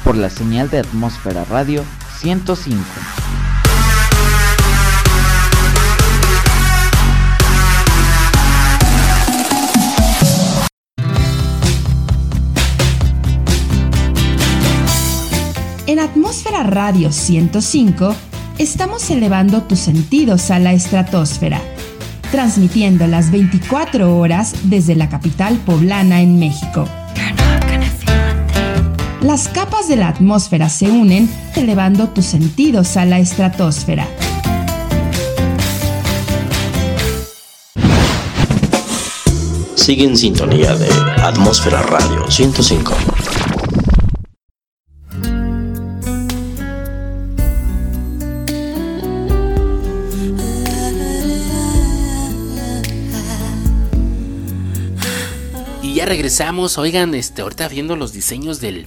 [0.04, 1.82] por la señal de Atmósfera Radio
[2.18, 2.84] 105.
[15.86, 18.14] En Atmósfera Radio 105
[18.58, 21.62] estamos elevando tus sentidos a la estratosfera,
[22.30, 26.86] transmitiendo las 24 horas desde la capital poblana en México.
[29.24, 34.06] Las capas de la atmósfera se unen, elevando tus sentidos a la estratosfera.
[39.76, 40.90] Sigue en sintonía de
[41.22, 42.92] Atmósfera Radio 105.
[55.80, 58.86] Y ya regresamos, oigan, este, ahorita viendo los diseños del,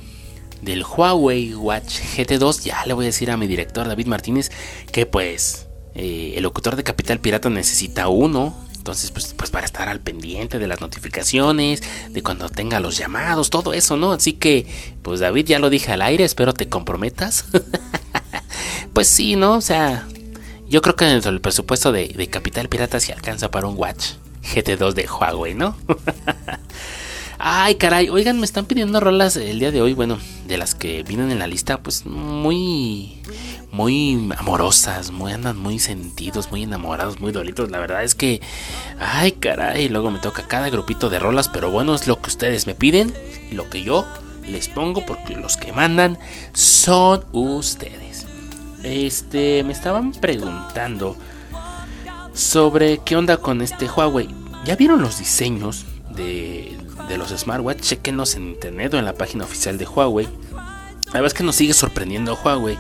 [0.62, 4.52] del Huawei Watch GT2, ya le voy a decir a mi director David Martínez
[4.92, 8.56] que pues eh, el locutor de Capital Pirata necesita uno.
[8.78, 13.50] Entonces, pues, pues para estar al pendiente de las notificaciones, de cuando tenga los llamados,
[13.50, 14.14] todo eso, ¿no?
[14.14, 14.66] Así que,
[15.02, 17.46] pues David, ya lo dije al aire, espero te comprometas.
[18.94, 19.56] pues sí, ¿no?
[19.56, 20.08] O sea,
[20.70, 24.12] yo creo que dentro del presupuesto de, de Capital Pirata se alcanza para un Watch
[24.54, 25.76] GT2 de Huawei, ¿no?
[27.40, 30.18] Ay, caray, oigan, me están pidiendo rolas el día de hoy, bueno,
[30.48, 33.22] de las que vienen en la lista, pues muy,
[33.72, 37.70] muy amorosas, muy andan muy sentidos, muy enamorados, muy dolitos.
[37.70, 38.42] La verdad es que,
[39.00, 42.66] ay, caray, luego me toca cada grupito de rolas, pero bueno, es lo que ustedes
[42.66, 43.14] me piden
[43.52, 44.08] y lo que yo
[44.48, 46.18] les pongo, porque los que mandan
[46.54, 48.26] son ustedes.
[48.82, 51.16] Este, me estaban preguntando
[52.34, 54.30] sobre qué onda con este Huawei.
[54.66, 55.86] ¿Ya vieron los diseños
[56.16, 56.77] de,
[57.08, 57.82] de los smartwatch?
[57.82, 60.28] Chequenos en internet o en la página oficial de Huawei.
[61.08, 62.78] La verdad es que nos sigue sorprendiendo Huawei,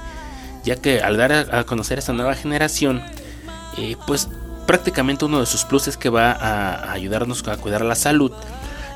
[0.63, 3.01] ya que al dar a, conocer esta nueva generación,
[3.77, 4.27] eh, pues
[4.65, 8.31] prácticamente uno de sus pluses es que va a, ayudarnos a cuidar la salud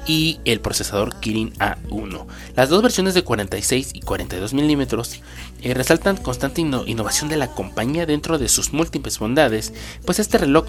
[0.05, 2.25] y el procesador Kirin A1.
[2.55, 5.21] Las dos versiones de 46 y 42 milímetros
[5.61, 9.73] eh, resaltan constante inno innovación de la compañía dentro de sus múltiples bondades,
[10.05, 10.65] pues este reloj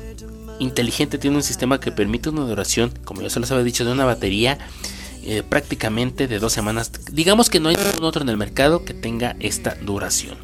[0.63, 3.93] inteligente tiene un sistema que permite una duración, como yo se los había dicho, de
[3.93, 4.59] una batería
[5.25, 6.91] eh, prácticamente de dos semanas.
[7.13, 10.37] Digamos que no hay ningún otro en el mercado que tenga esta duración.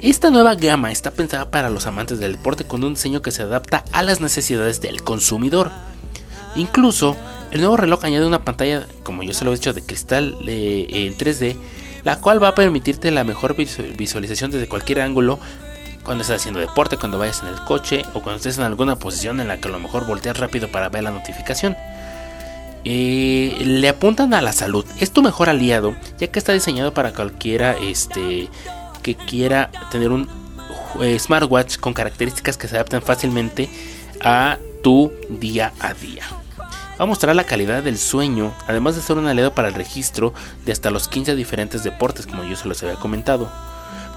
[0.00, 3.42] Esta nueva gama está pensada para los amantes del deporte con un diseño que se
[3.42, 5.70] adapta a las necesidades del consumidor.
[6.56, 7.16] Incluso,
[7.50, 10.86] el nuevo reloj añade una pantalla, como yo se lo he dicho, de cristal eh,
[10.88, 11.56] en 3D,
[12.02, 15.38] la cual va a permitirte la mejor visualización desde cualquier ángulo
[16.04, 19.40] cuando estés haciendo deporte, cuando vayas en el coche o cuando estés en alguna posición
[19.40, 21.76] en la que a lo mejor volteas rápido para ver la notificación.
[22.84, 24.84] Eh, le apuntan a la salud.
[24.98, 28.48] Es tu mejor aliado, ya que está diseñado para cualquiera este,
[29.02, 30.28] que quiera tener un
[31.00, 33.70] eh, smartwatch con características que se adaptan fácilmente
[34.20, 36.24] a tu día a día.
[37.00, 40.34] Va a mostrar la calidad del sueño, además de ser un aliado para el registro
[40.64, 43.50] de hasta los 15 diferentes deportes, como yo se los había comentado.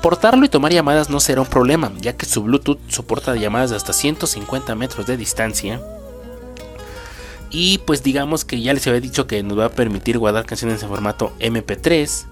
[0.06, 3.76] Portarlo y tomar llamadas no será un problema, ya que su Bluetooth soporta llamadas de
[3.76, 5.82] hasta 150 metros de distancia.
[7.49, 10.84] Y pues digamos que ya les había dicho que nos va a permitir guardar canciones
[10.84, 12.26] en formato MP3.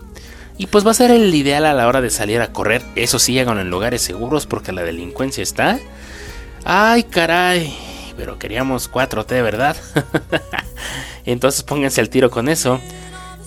[0.59, 2.83] Y pues va a ser el ideal a la hora de salir a correr.
[2.95, 5.79] Eso sí, hagan en lugares seguros porque la delincuencia está.
[6.65, 7.75] Ay, caray.
[8.15, 9.75] Pero queríamos 4T, ¿verdad?
[11.25, 12.79] Entonces pónganse al tiro con eso.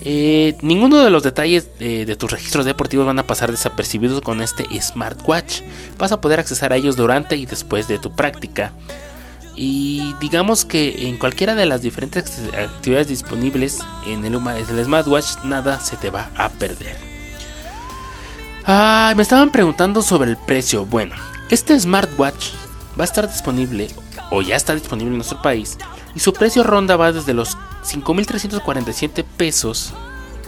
[0.02, 4.40] Eh, ninguno de los detalles de, de tus registros deportivos van a pasar desapercibidos con
[4.40, 5.62] este smartwatch.
[5.98, 8.72] Vas a poder accesar a ellos durante y después de tu práctica.
[9.56, 15.80] Y digamos que en cualquiera de las diferentes actividades disponibles en el, el smartwatch nada
[15.80, 16.96] se te va a perder.
[18.66, 20.84] Ah, me estaban preguntando sobre el precio.
[20.84, 21.14] Bueno,
[21.48, 22.48] este smartwatch
[22.98, 23.88] va a estar disponible
[24.30, 25.78] o ya está disponible en nuestro país
[26.14, 27.56] y su precio ronda va desde los
[27.86, 29.94] 5.347 pesos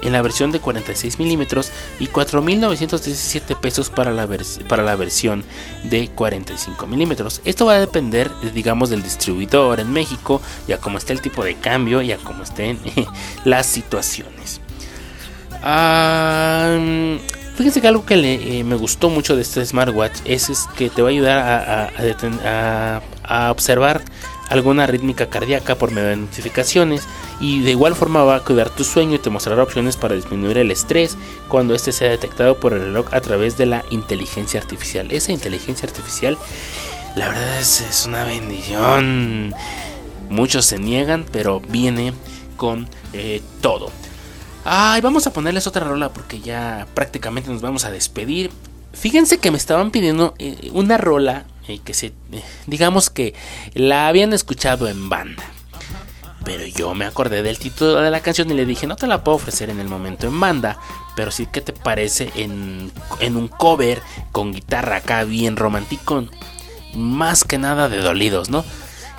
[0.03, 4.29] en la versión de 46 milímetros y 4.917 pesos para la,
[4.69, 5.45] para la versión
[5.85, 7.41] de 45 milímetros.
[7.45, 11.55] Esto va a depender, digamos, del distribuidor en México, ya como esté el tipo de
[11.57, 12.79] cambio, ya como estén
[13.45, 14.61] las situaciones.
[17.57, 21.03] Fíjense que algo que le, eh, me gustó mucho de este smartwatch es, que te
[21.03, 21.91] va a ayudar a,
[22.45, 24.01] a, a observar
[24.49, 27.07] alguna rítmica cardíaca por medio de notificaciones
[27.41, 30.59] y de igual forma va a cuidar tu sueño y te mostrará opciones para disminuir
[30.59, 31.17] el estrés
[31.49, 35.11] cuando este sea detectado por el reloj a través de la inteligencia artificial.
[35.13, 36.39] Esa inteligencia artificial
[37.19, 39.53] la verdad es, una bendición.
[40.31, 42.13] Muchos se niegan, pero viene
[42.57, 43.91] con eh, todo.
[44.65, 48.51] Ay, vamos a ponerles otra rola porque ya prácticamente nos vamos a despedir.
[48.93, 52.13] Fíjense que me estaban pidiendo eh, una rola eh, que se,
[52.67, 53.35] digamos que
[53.75, 55.45] la habían escuchado en banda.
[56.45, 59.23] Pero yo me acordé del título de la canción y le dije, no te la
[59.23, 60.79] puedo ofrecer en el momento en banda,
[61.15, 62.91] pero sí que te parece en,
[63.21, 64.01] en un cover
[64.33, 66.25] con guitarra acá bien romántico,
[66.95, 68.65] más que nada de dolidos, ¿no?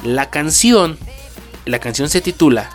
[0.04, 0.97] La canción,
[1.66, 2.70] la canción se titula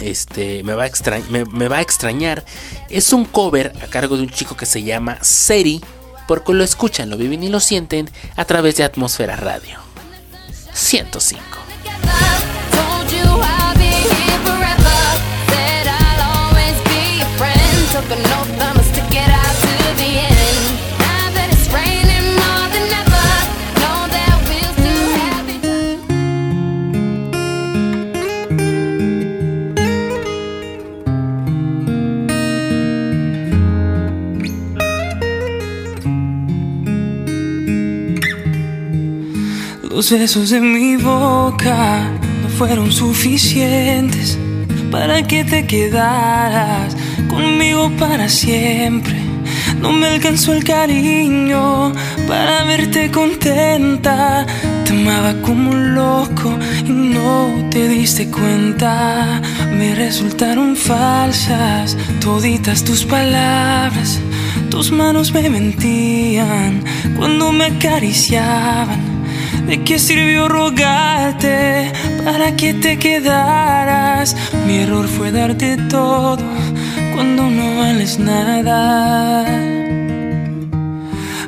[0.00, 0.90] este, me va, a
[1.30, 2.44] me va a extrañar.
[2.88, 5.80] Es un cover a cargo de un chico que se llama Seri
[6.28, 9.78] porque lo escuchan, lo viven y lo sienten a través de Atmósfera Radio.
[10.74, 11.42] 105.
[39.90, 42.10] Los besos de mi boca
[42.42, 44.38] no fueron suficientes
[44.90, 46.94] para que te quedaras
[47.28, 49.16] conmigo para siempre.
[49.80, 51.92] No me alcanzó el cariño
[52.26, 54.46] para verte contenta.
[54.84, 59.40] Te amaba como un loco y no te diste cuenta.
[59.72, 64.20] Me resultaron falsas toditas tus palabras.
[64.68, 66.84] Tus manos me mentían
[67.16, 69.17] cuando me acariciaban.
[69.68, 71.92] ¿De qué sirvió rogarte
[72.24, 74.34] para que te quedaras?
[74.66, 76.38] Mi error fue darte todo
[77.12, 79.44] cuando no vales nada.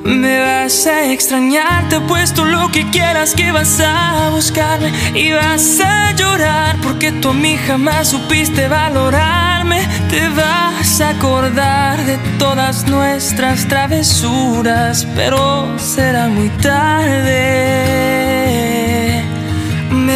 [0.04, 5.32] Me vas a extrañar, te he puesto lo que quieras que vas a buscarme y
[5.32, 9.80] vas a llorar porque tú a mí jamás supiste valorarme.
[10.10, 17.99] Te vas a acordar de todas nuestras travesuras, pero será muy tarde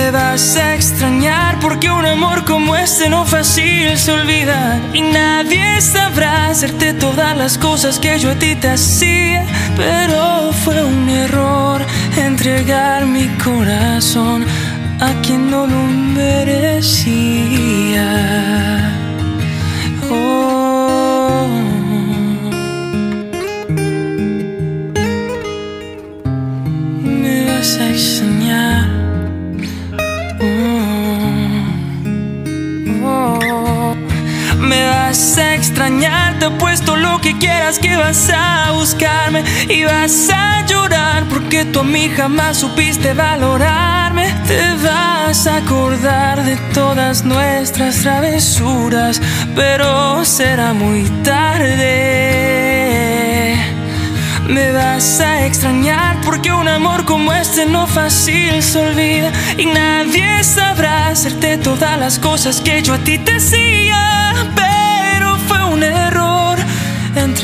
[0.05, 5.81] me vas a extrañar porque un amor como este no fácil se olvida y nadie
[5.81, 9.47] sabrá hacerte todas las cosas que yo a ti te hacía,
[9.79, 11.81] pero fue un error
[12.19, 14.45] entregar mi corazón
[15.01, 15.83] a quien no lo
[16.21, 16.51] merecía.
[20.11, 21.49] Oh.
[27.03, 27.89] Me vas a
[35.75, 40.31] vas a extrañar, te he puesto lo que quieras que vas a buscarme y vas
[40.31, 44.33] a llorar porque tú a mí jamás supiste valorarme.
[44.47, 49.21] Te vas a acordar de todas nuestras travesuras,
[49.57, 51.97] pero será muy tarde.
[54.49, 60.45] Me vas a extrañar porque un amor como este no fácil se olvida y nadie
[60.45, 64.74] sabrá hacerte todas las cosas que yo a ti te hacía.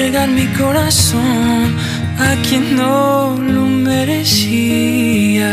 [0.01, 1.77] Entregar mi corazón
[2.19, 5.53] a quien no lo merecía.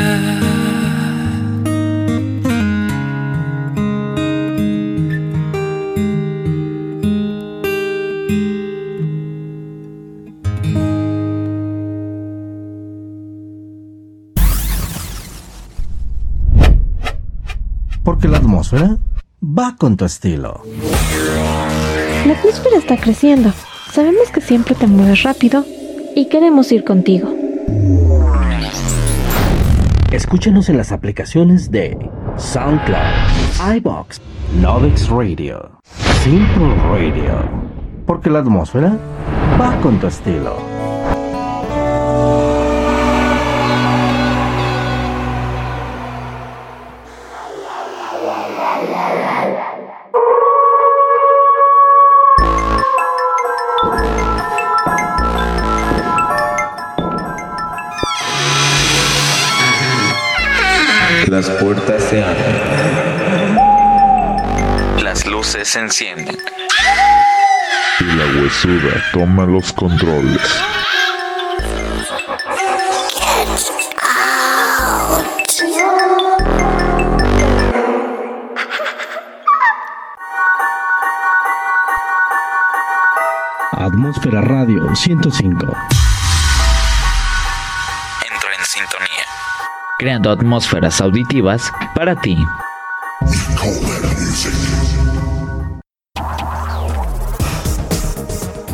[18.01, 18.97] Porque la atmósfera
[19.41, 20.63] va con tu estilo.
[22.25, 23.51] La atmósfera está creciendo.
[23.97, 25.65] Sabemos que siempre te mueves rápido
[26.15, 27.33] y queremos ir contigo.
[30.11, 31.97] Escúchanos en las aplicaciones de
[32.37, 34.21] SoundCloud, iBox,
[34.61, 35.71] Lovex Radio,
[36.23, 37.49] Simple Radio.
[38.05, 38.95] Porque la atmósfera
[39.59, 40.76] va con tu estilo.
[65.77, 66.37] Se encienden.
[67.99, 70.41] Y la huesuda toma los controles.
[83.71, 85.59] Atmósfera Radio 105.
[88.31, 89.07] Entro en sintonía.
[89.99, 92.43] Creando atmósferas auditivas para ti.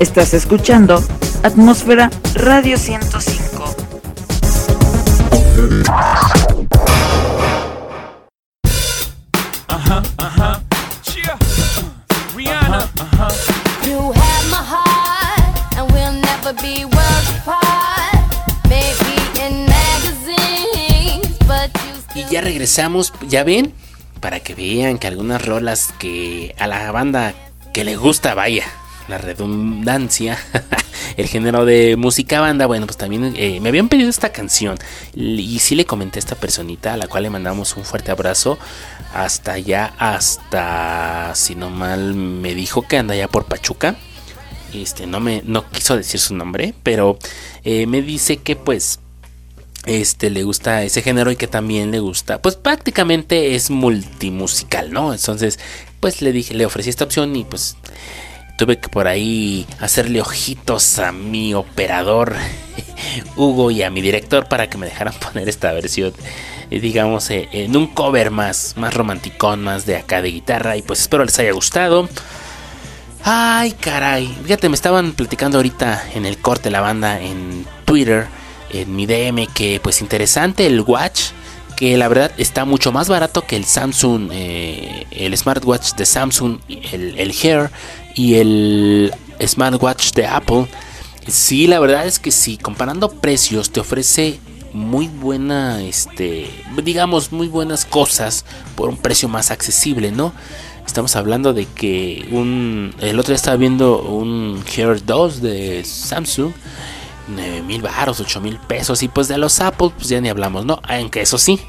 [0.03, 1.01] Estás escuchando
[1.43, 3.63] Atmósfera Radio 105.
[9.69, 10.59] Uh-huh, uh-huh.
[11.03, 11.37] Cheer.
[12.35, 12.89] Rihanna.
[12.99, 13.31] Uh-huh.
[13.87, 18.19] You have my heart, and we'll never be worlds apart.
[18.67, 21.71] Maybe in magazines, but
[22.13, 23.73] you Y ya regresamos, ya ven,
[24.19, 27.33] para que vean que algunas rolas que a la banda
[27.71, 28.65] que le gusta, vaya,
[29.07, 30.37] la redundancia,
[31.17, 34.77] el género de música banda, bueno, pues también eh, me habían pedido esta canción
[35.15, 38.57] y sí le comenté a esta personita a la cual le mandamos un fuerte abrazo
[39.13, 43.95] hasta allá, hasta, si no mal me dijo que anda allá por Pachuca.
[44.73, 47.19] Este, no me, no quiso decir su nombre, pero
[47.63, 48.99] eh, me dice que pues
[49.85, 55.13] este le gusta ese género y que también le gusta, pues prácticamente es multimusical, ¿no?
[55.13, 55.59] Entonces,
[55.99, 57.77] pues le dije, le ofrecí esta opción y pues
[58.57, 62.35] tuve que por ahí hacerle ojitos a mi operador
[63.35, 66.13] Hugo y a mi director para que me dejaran poner esta versión,
[66.69, 70.81] eh, digamos, eh, en un cover más, más romanticón, más de acá de guitarra y
[70.81, 72.09] pues espero les haya gustado.
[73.25, 74.27] Ay, caray.
[74.43, 78.27] Fíjate, me estaban platicando ahorita en el corte la banda en Twitter,
[78.69, 81.31] en mi DM, que pues interesante el Watch.
[81.83, 86.59] Que la verdad está mucho más barato que el Samsung, eh, el smartwatch de Samsung,
[86.69, 87.71] el, el Hair
[88.15, 89.13] y el
[89.45, 90.67] smartwatch de Apple.
[91.27, 94.39] Sí, la verdad es que sí, comparando precios, te ofrece
[94.71, 96.49] muy buena, este,
[96.81, 100.31] digamos, muy buenas cosas por un precio más accesible, ¿no?
[100.87, 106.53] Estamos hablando de que un, el otro día estaba viendo un Gear 2 de Samsung,
[107.27, 110.65] 9 mil baros, 8 mil pesos, y pues de los Apple, pues ya ni hablamos,
[110.65, 110.79] ¿no?
[110.87, 111.59] Aunque eso sí,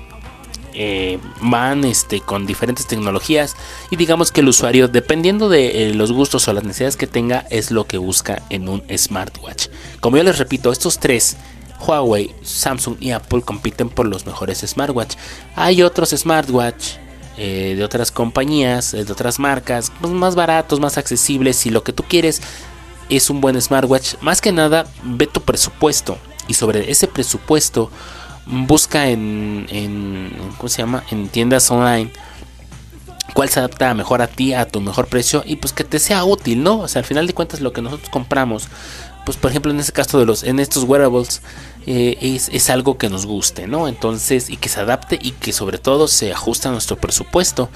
[0.75, 3.55] eh, van este, con diferentes tecnologías
[3.91, 7.47] y digamos que el usuario, dependiendo de eh, los gustos o las necesidades que tenga,
[7.51, 9.69] es lo que busca en un smartwatch.
[10.01, 11.37] Como yo les repito, estos tres,
[11.81, 15.15] Huawei, Samsung y Apple compiten por los mejores smartwatch.
[15.55, 16.95] Hay otros smartwatch
[17.37, 21.57] eh, de otras compañías, de otras marcas, pues, más baratos, más accesibles.
[21.57, 22.43] Si lo que tú quieres
[23.09, 26.19] es un buen smartwatch, más que nada ve tu presupuesto
[26.49, 27.91] y sobre ese presupuesto
[28.47, 31.05] busca en, ¿cómo se llama?
[31.11, 32.11] En tiendas online
[33.33, 36.25] cuál se adapta mejor a ti, a tu mejor precio y pues que te sea
[36.25, 36.81] útil, ¿no?
[36.81, 38.69] O sea, al final de cuentas lo que nosotros compramos,
[39.27, 41.43] pues por ejemplo en este caso de los, en estos wearables,
[41.87, 43.89] eh, es, es, algo que nos guste, ¿no?
[43.89, 47.69] Entonces, y que se adapte y que sobre todo se ajuste a nuestro presupuesto.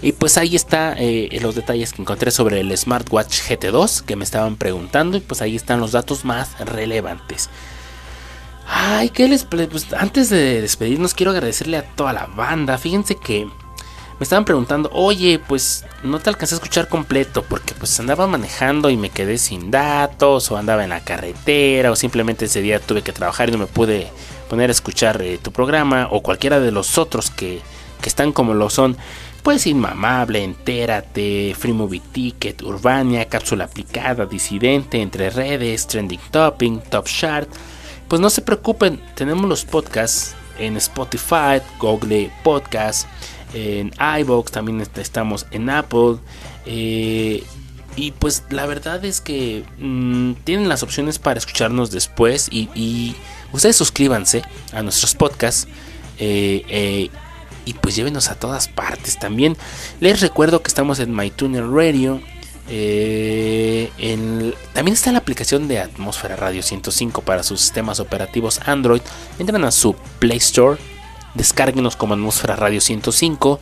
[0.00, 4.22] Y pues ahí está eh, los detalles que encontré sobre el Smartwatch GT2 que me
[4.22, 7.50] estaban preguntando y pues ahí están los datos más relevantes.
[8.68, 9.44] Ay, ¿qué les...
[9.44, 12.76] Pues antes de despedirnos quiero agradecerle a toda la banda.
[12.78, 17.98] Fíjense que me estaban preguntando, oye, pues no te alcancé a escuchar completo porque pues
[18.00, 22.60] andaba manejando y me quedé sin datos o andaba en la carretera o simplemente ese
[22.60, 24.08] día tuve que trabajar y no me pude
[24.50, 27.60] poner a escuchar eh, tu programa o cualquiera de los otros que,
[28.00, 28.96] que están como lo son.
[29.42, 37.06] Pues Inmamable, Entérate, Free Movie Ticket, Urbania, Cápsula Aplicada, Disidente, Entre Redes, Trending Topping, Top
[37.06, 37.48] Chart.
[38.08, 43.06] Pues no se preocupen, tenemos los podcasts en Spotify, Google Podcast,
[43.52, 46.16] en iBox, también estamos en Apple.
[46.64, 47.44] Eh,
[47.96, 53.14] y pues la verdad es que mm, tienen las opciones para escucharnos después y,
[53.52, 54.42] ustedes suscríbanse
[54.72, 55.68] a nuestros podcasts.
[56.18, 57.10] Eh, eh,
[57.64, 59.54] y pues llévenos a todas partes también.
[60.00, 62.22] Les recuerdo que estamos en MyTuner Radio.
[62.70, 63.90] Eh,
[64.74, 69.00] también está la aplicación de Atmósfera Radio 105 para sus sistemas operativos Android.
[69.38, 70.78] Entran a su Play Store,
[71.34, 73.58] descárguenos como Atmósfera Radio 105,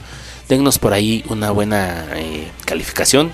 [0.48, 3.32] dennos por ahí una buena eh, calificación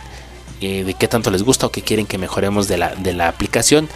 [0.60, 3.28] eh, de qué tanto les gusta o qué quieren que mejoremos de la, de la
[3.28, 3.88] aplicación.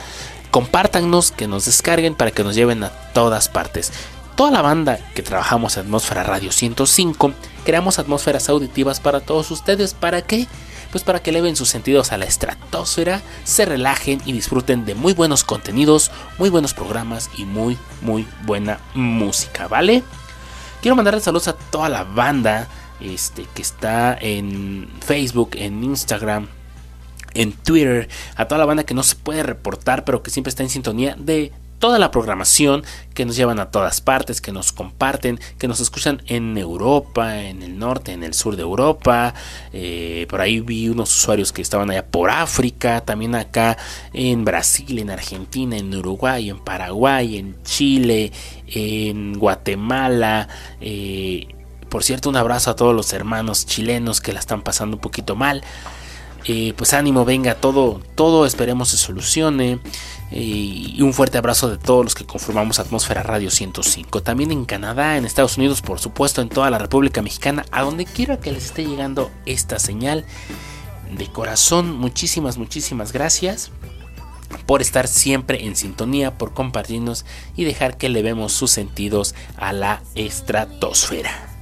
[0.51, 3.93] Compártanos, que nos descarguen para que nos lleven a todas partes
[4.37, 7.33] toda la banda que trabajamos en Atmósfera Radio 105,
[7.65, 9.95] creamos atmósferas auditivas para todos ustedes.
[9.95, 10.47] ¿Para qué?
[10.91, 15.13] Pues para que eleven sus sentidos a la estratosfera, se relajen y disfruten de muy
[15.13, 20.03] buenos contenidos, muy buenos programas y muy, muy buena música, ¿vale?
[20.81, 22.69] Quiero mandarle saludos a toda la banda
[23.01, 26.49] este, que está en Facebook, en Instagram,
[27.35, 30.63] en Twitter, a toda la banda que no se puede reportar, pero que siempre está
[30.63, 35.41] en sintonía de toda la programación que nos llevan a todas partes, que nos comparten,
[35.59, 39.35] que nos escuchan en Europa, en el norte, en el sur de Europa.
[39.73, 43.77] Eh, por ahí vi unos usuarios que estaban allá por África, también acá
[44.13, 48.33] en Brasil, en Argentina, en Uruguay, en Paraguay, en Chile,
[48.67, 50.49] en Guatemala.
[50.81, 51.49] Eh,
[51.89, 55.37] por cierto, un abrazo a todos los hermanos chilenos que la están pasando un poquito
[55.37, 55.63] mal.
[56.49, 59.81] Eh, pues ánimo, venga, todo, todo esperemos se solucione
[60.31, 64.23] y un fuerte abrazo de todos los que conformamos Atmósfera Radio 105.
[64.23, 68.05] También en Canadá, en Estados Unidos, por supuesto, en toda la República Mexicana, a donde
[68.05, 70.25] quiera que les esté llegando esta señal.
[71.17, 73.71] De corazón, muchísimas, muchísimas gracias
[74.67, 77.25] por estar siempre en sintonía, por compartirnos
[77.57, 81.56] y dejar que le vemos sus sentidos a la estratosfera.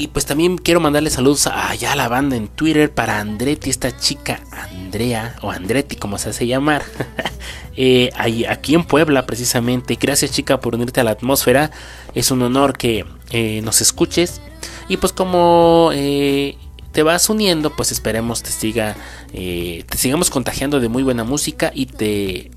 [0.00, 4.40] Y pues también quiero mandarle saludos a la banda en Twitter para Andretti, esta chica
[4.50, 6.82] Andrea, o Andretti como se hace llamar,
[7.76, 9.98] eh, aquí en Puebla precisamente.
[10.00, 11.70] Gracias chica por unirte a la atmósfera,
[12.14, 14.40] es un honor que eh, nos escuches.
[14.88, 16.56] Y pues como eh,
[16.92, 18.96] te vas uniendo, pues esperemos te siga,
[19.30, 22.50] te sigamos contagiando de muy buena música y te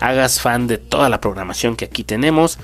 [0.00, 2.58] hagas fan de toda la programación que aquí tenemos.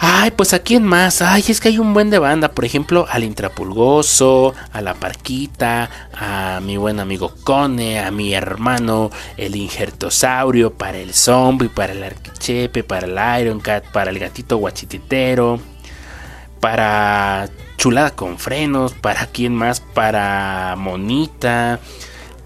[0.00, 1.22] Ay, pues a quién más.
[1.22, 2.52] Ay, es que hay un buen de banda.
[2.52, 9.10] Por ejemplo, al Intrapulgoso, a la Parquita, a mi buen amigo Cone, a mi hermano
[9.36, 14.58] el Injertosaurio, para el Zombie, para el Arquichepe, para el Iron Cat, para el Gatito
[14.58, 15.58] Guachititero,
[16.60, 21.80] para Chulada con Frenos, para quién más, para Monita,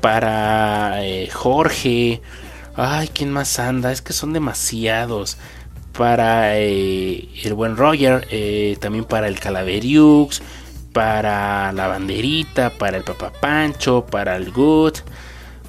[0.00, 2.22] para eh, Jorge.
[2.76, 3.92] Ay, ¿quién más anda?
[3.92, 5.36] Es que son demasiados
[5.96, 10.42] para eh, el buen Roger, eh, también para el Calaveriux,
[10.92, 14.98] para la banderita, para el Papa Pancho, para el Good,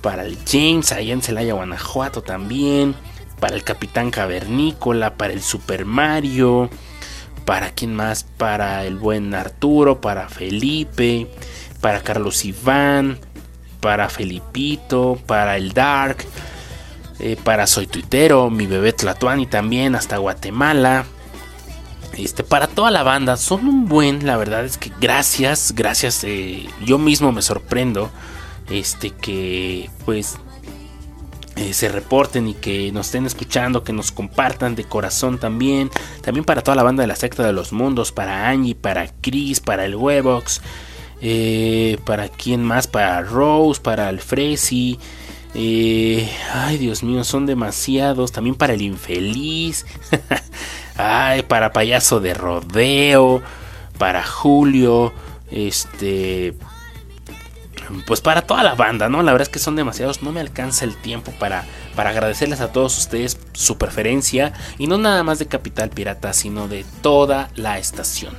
[0.02, 2.96] para el James allá en Celaya, Guanajuato también,
[3.40, 6.70] para el Capitán Cavernícola, para el Super Mario,
[7.46, 11.28] para quién más, para el buen Arturo, para Felipe,
[11.82, 13.20] para Carlos Iván,
[13.82, 16.26] para Felipito, para el Dark
[17.26, 21.06] eh, para Soy Tuitero, mi bebé Tlatuani también, hasta Guatemala.
[22.18, 26.68] Este, para toda la banda, son un buen, la verdad es que gracias, gracias, eh,
[26.84, 28.12] yo mismo me sorprendo,
[28.70, 30.36] este, que pues
[31.56, 35.92] eh, se reporten y que nos estén escuchando, que nos compartan de corazón también,
[36.24, 39.62] también para toda la banda de la secta de los mundos, para Angie, para Chris,
[39.62, 40.62] para el Webox,
[42.04, 45.00] para quién más, para Rose, para el Fresi,
[45.56, 48.32] eh, ay, Dios mío, son demasiados.
[48.32, 49.86] También para el infeliz.
[50.96, 53.42] ay, para payaso de rodeo.
[53.98, 55.14] Para Julio.
[55.52, 56.56] Este.
[58.08, 59.22] Pues para toda la banda, ¿no?
[59.22, 60.24] La verdad es que son demasiados.
[60.24, 61.66] No me alcanza el tiempo para,
[61.96, 64.54] para agradecerles a todos ustedes su preferencia.
[64.78, 68.36] Y no nada más de Capital Pirata, sino de toda la estación.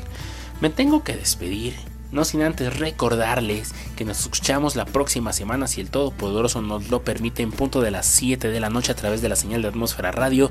[0.60, 1.74] Me tengo que despedir
[2.14, 7.02] no sin antes recordarles que nos escuchamos la próxima semana si el Todopoderoso nos lo
[7.02, 9.68] permite en punto de las 7 de la noche a través de la señal de
[9.68, 10.50] Atmósfera Radio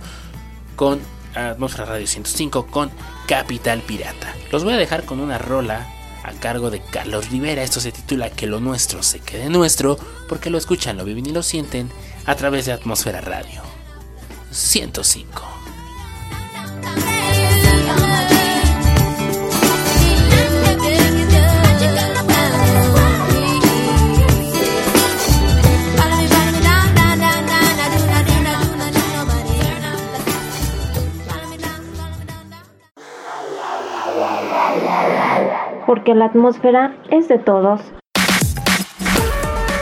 [0.75, 0.99] con
[1.33, 2.91] Atmósfera Radio 105 con
[3.27, 4.35] Capital Pirata.
[4.51, 5.87] Los voy a dejar con una rola
[6.23, 7.63] a cargo de Carlos Rivera.
[7.63, 9.97] Esto se titula Que lo nuestro se quede nuestro,
[10.29, 11.89] porque lo escuchan, lo viven y lo sienten
[12.25, 13.61] a través de Atmósfera Radio
[14.51, 15.53] 105.
[35.93, 37.79] Porque la atmósfera es de todos.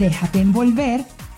[0.00, 1.04] Déjate envolver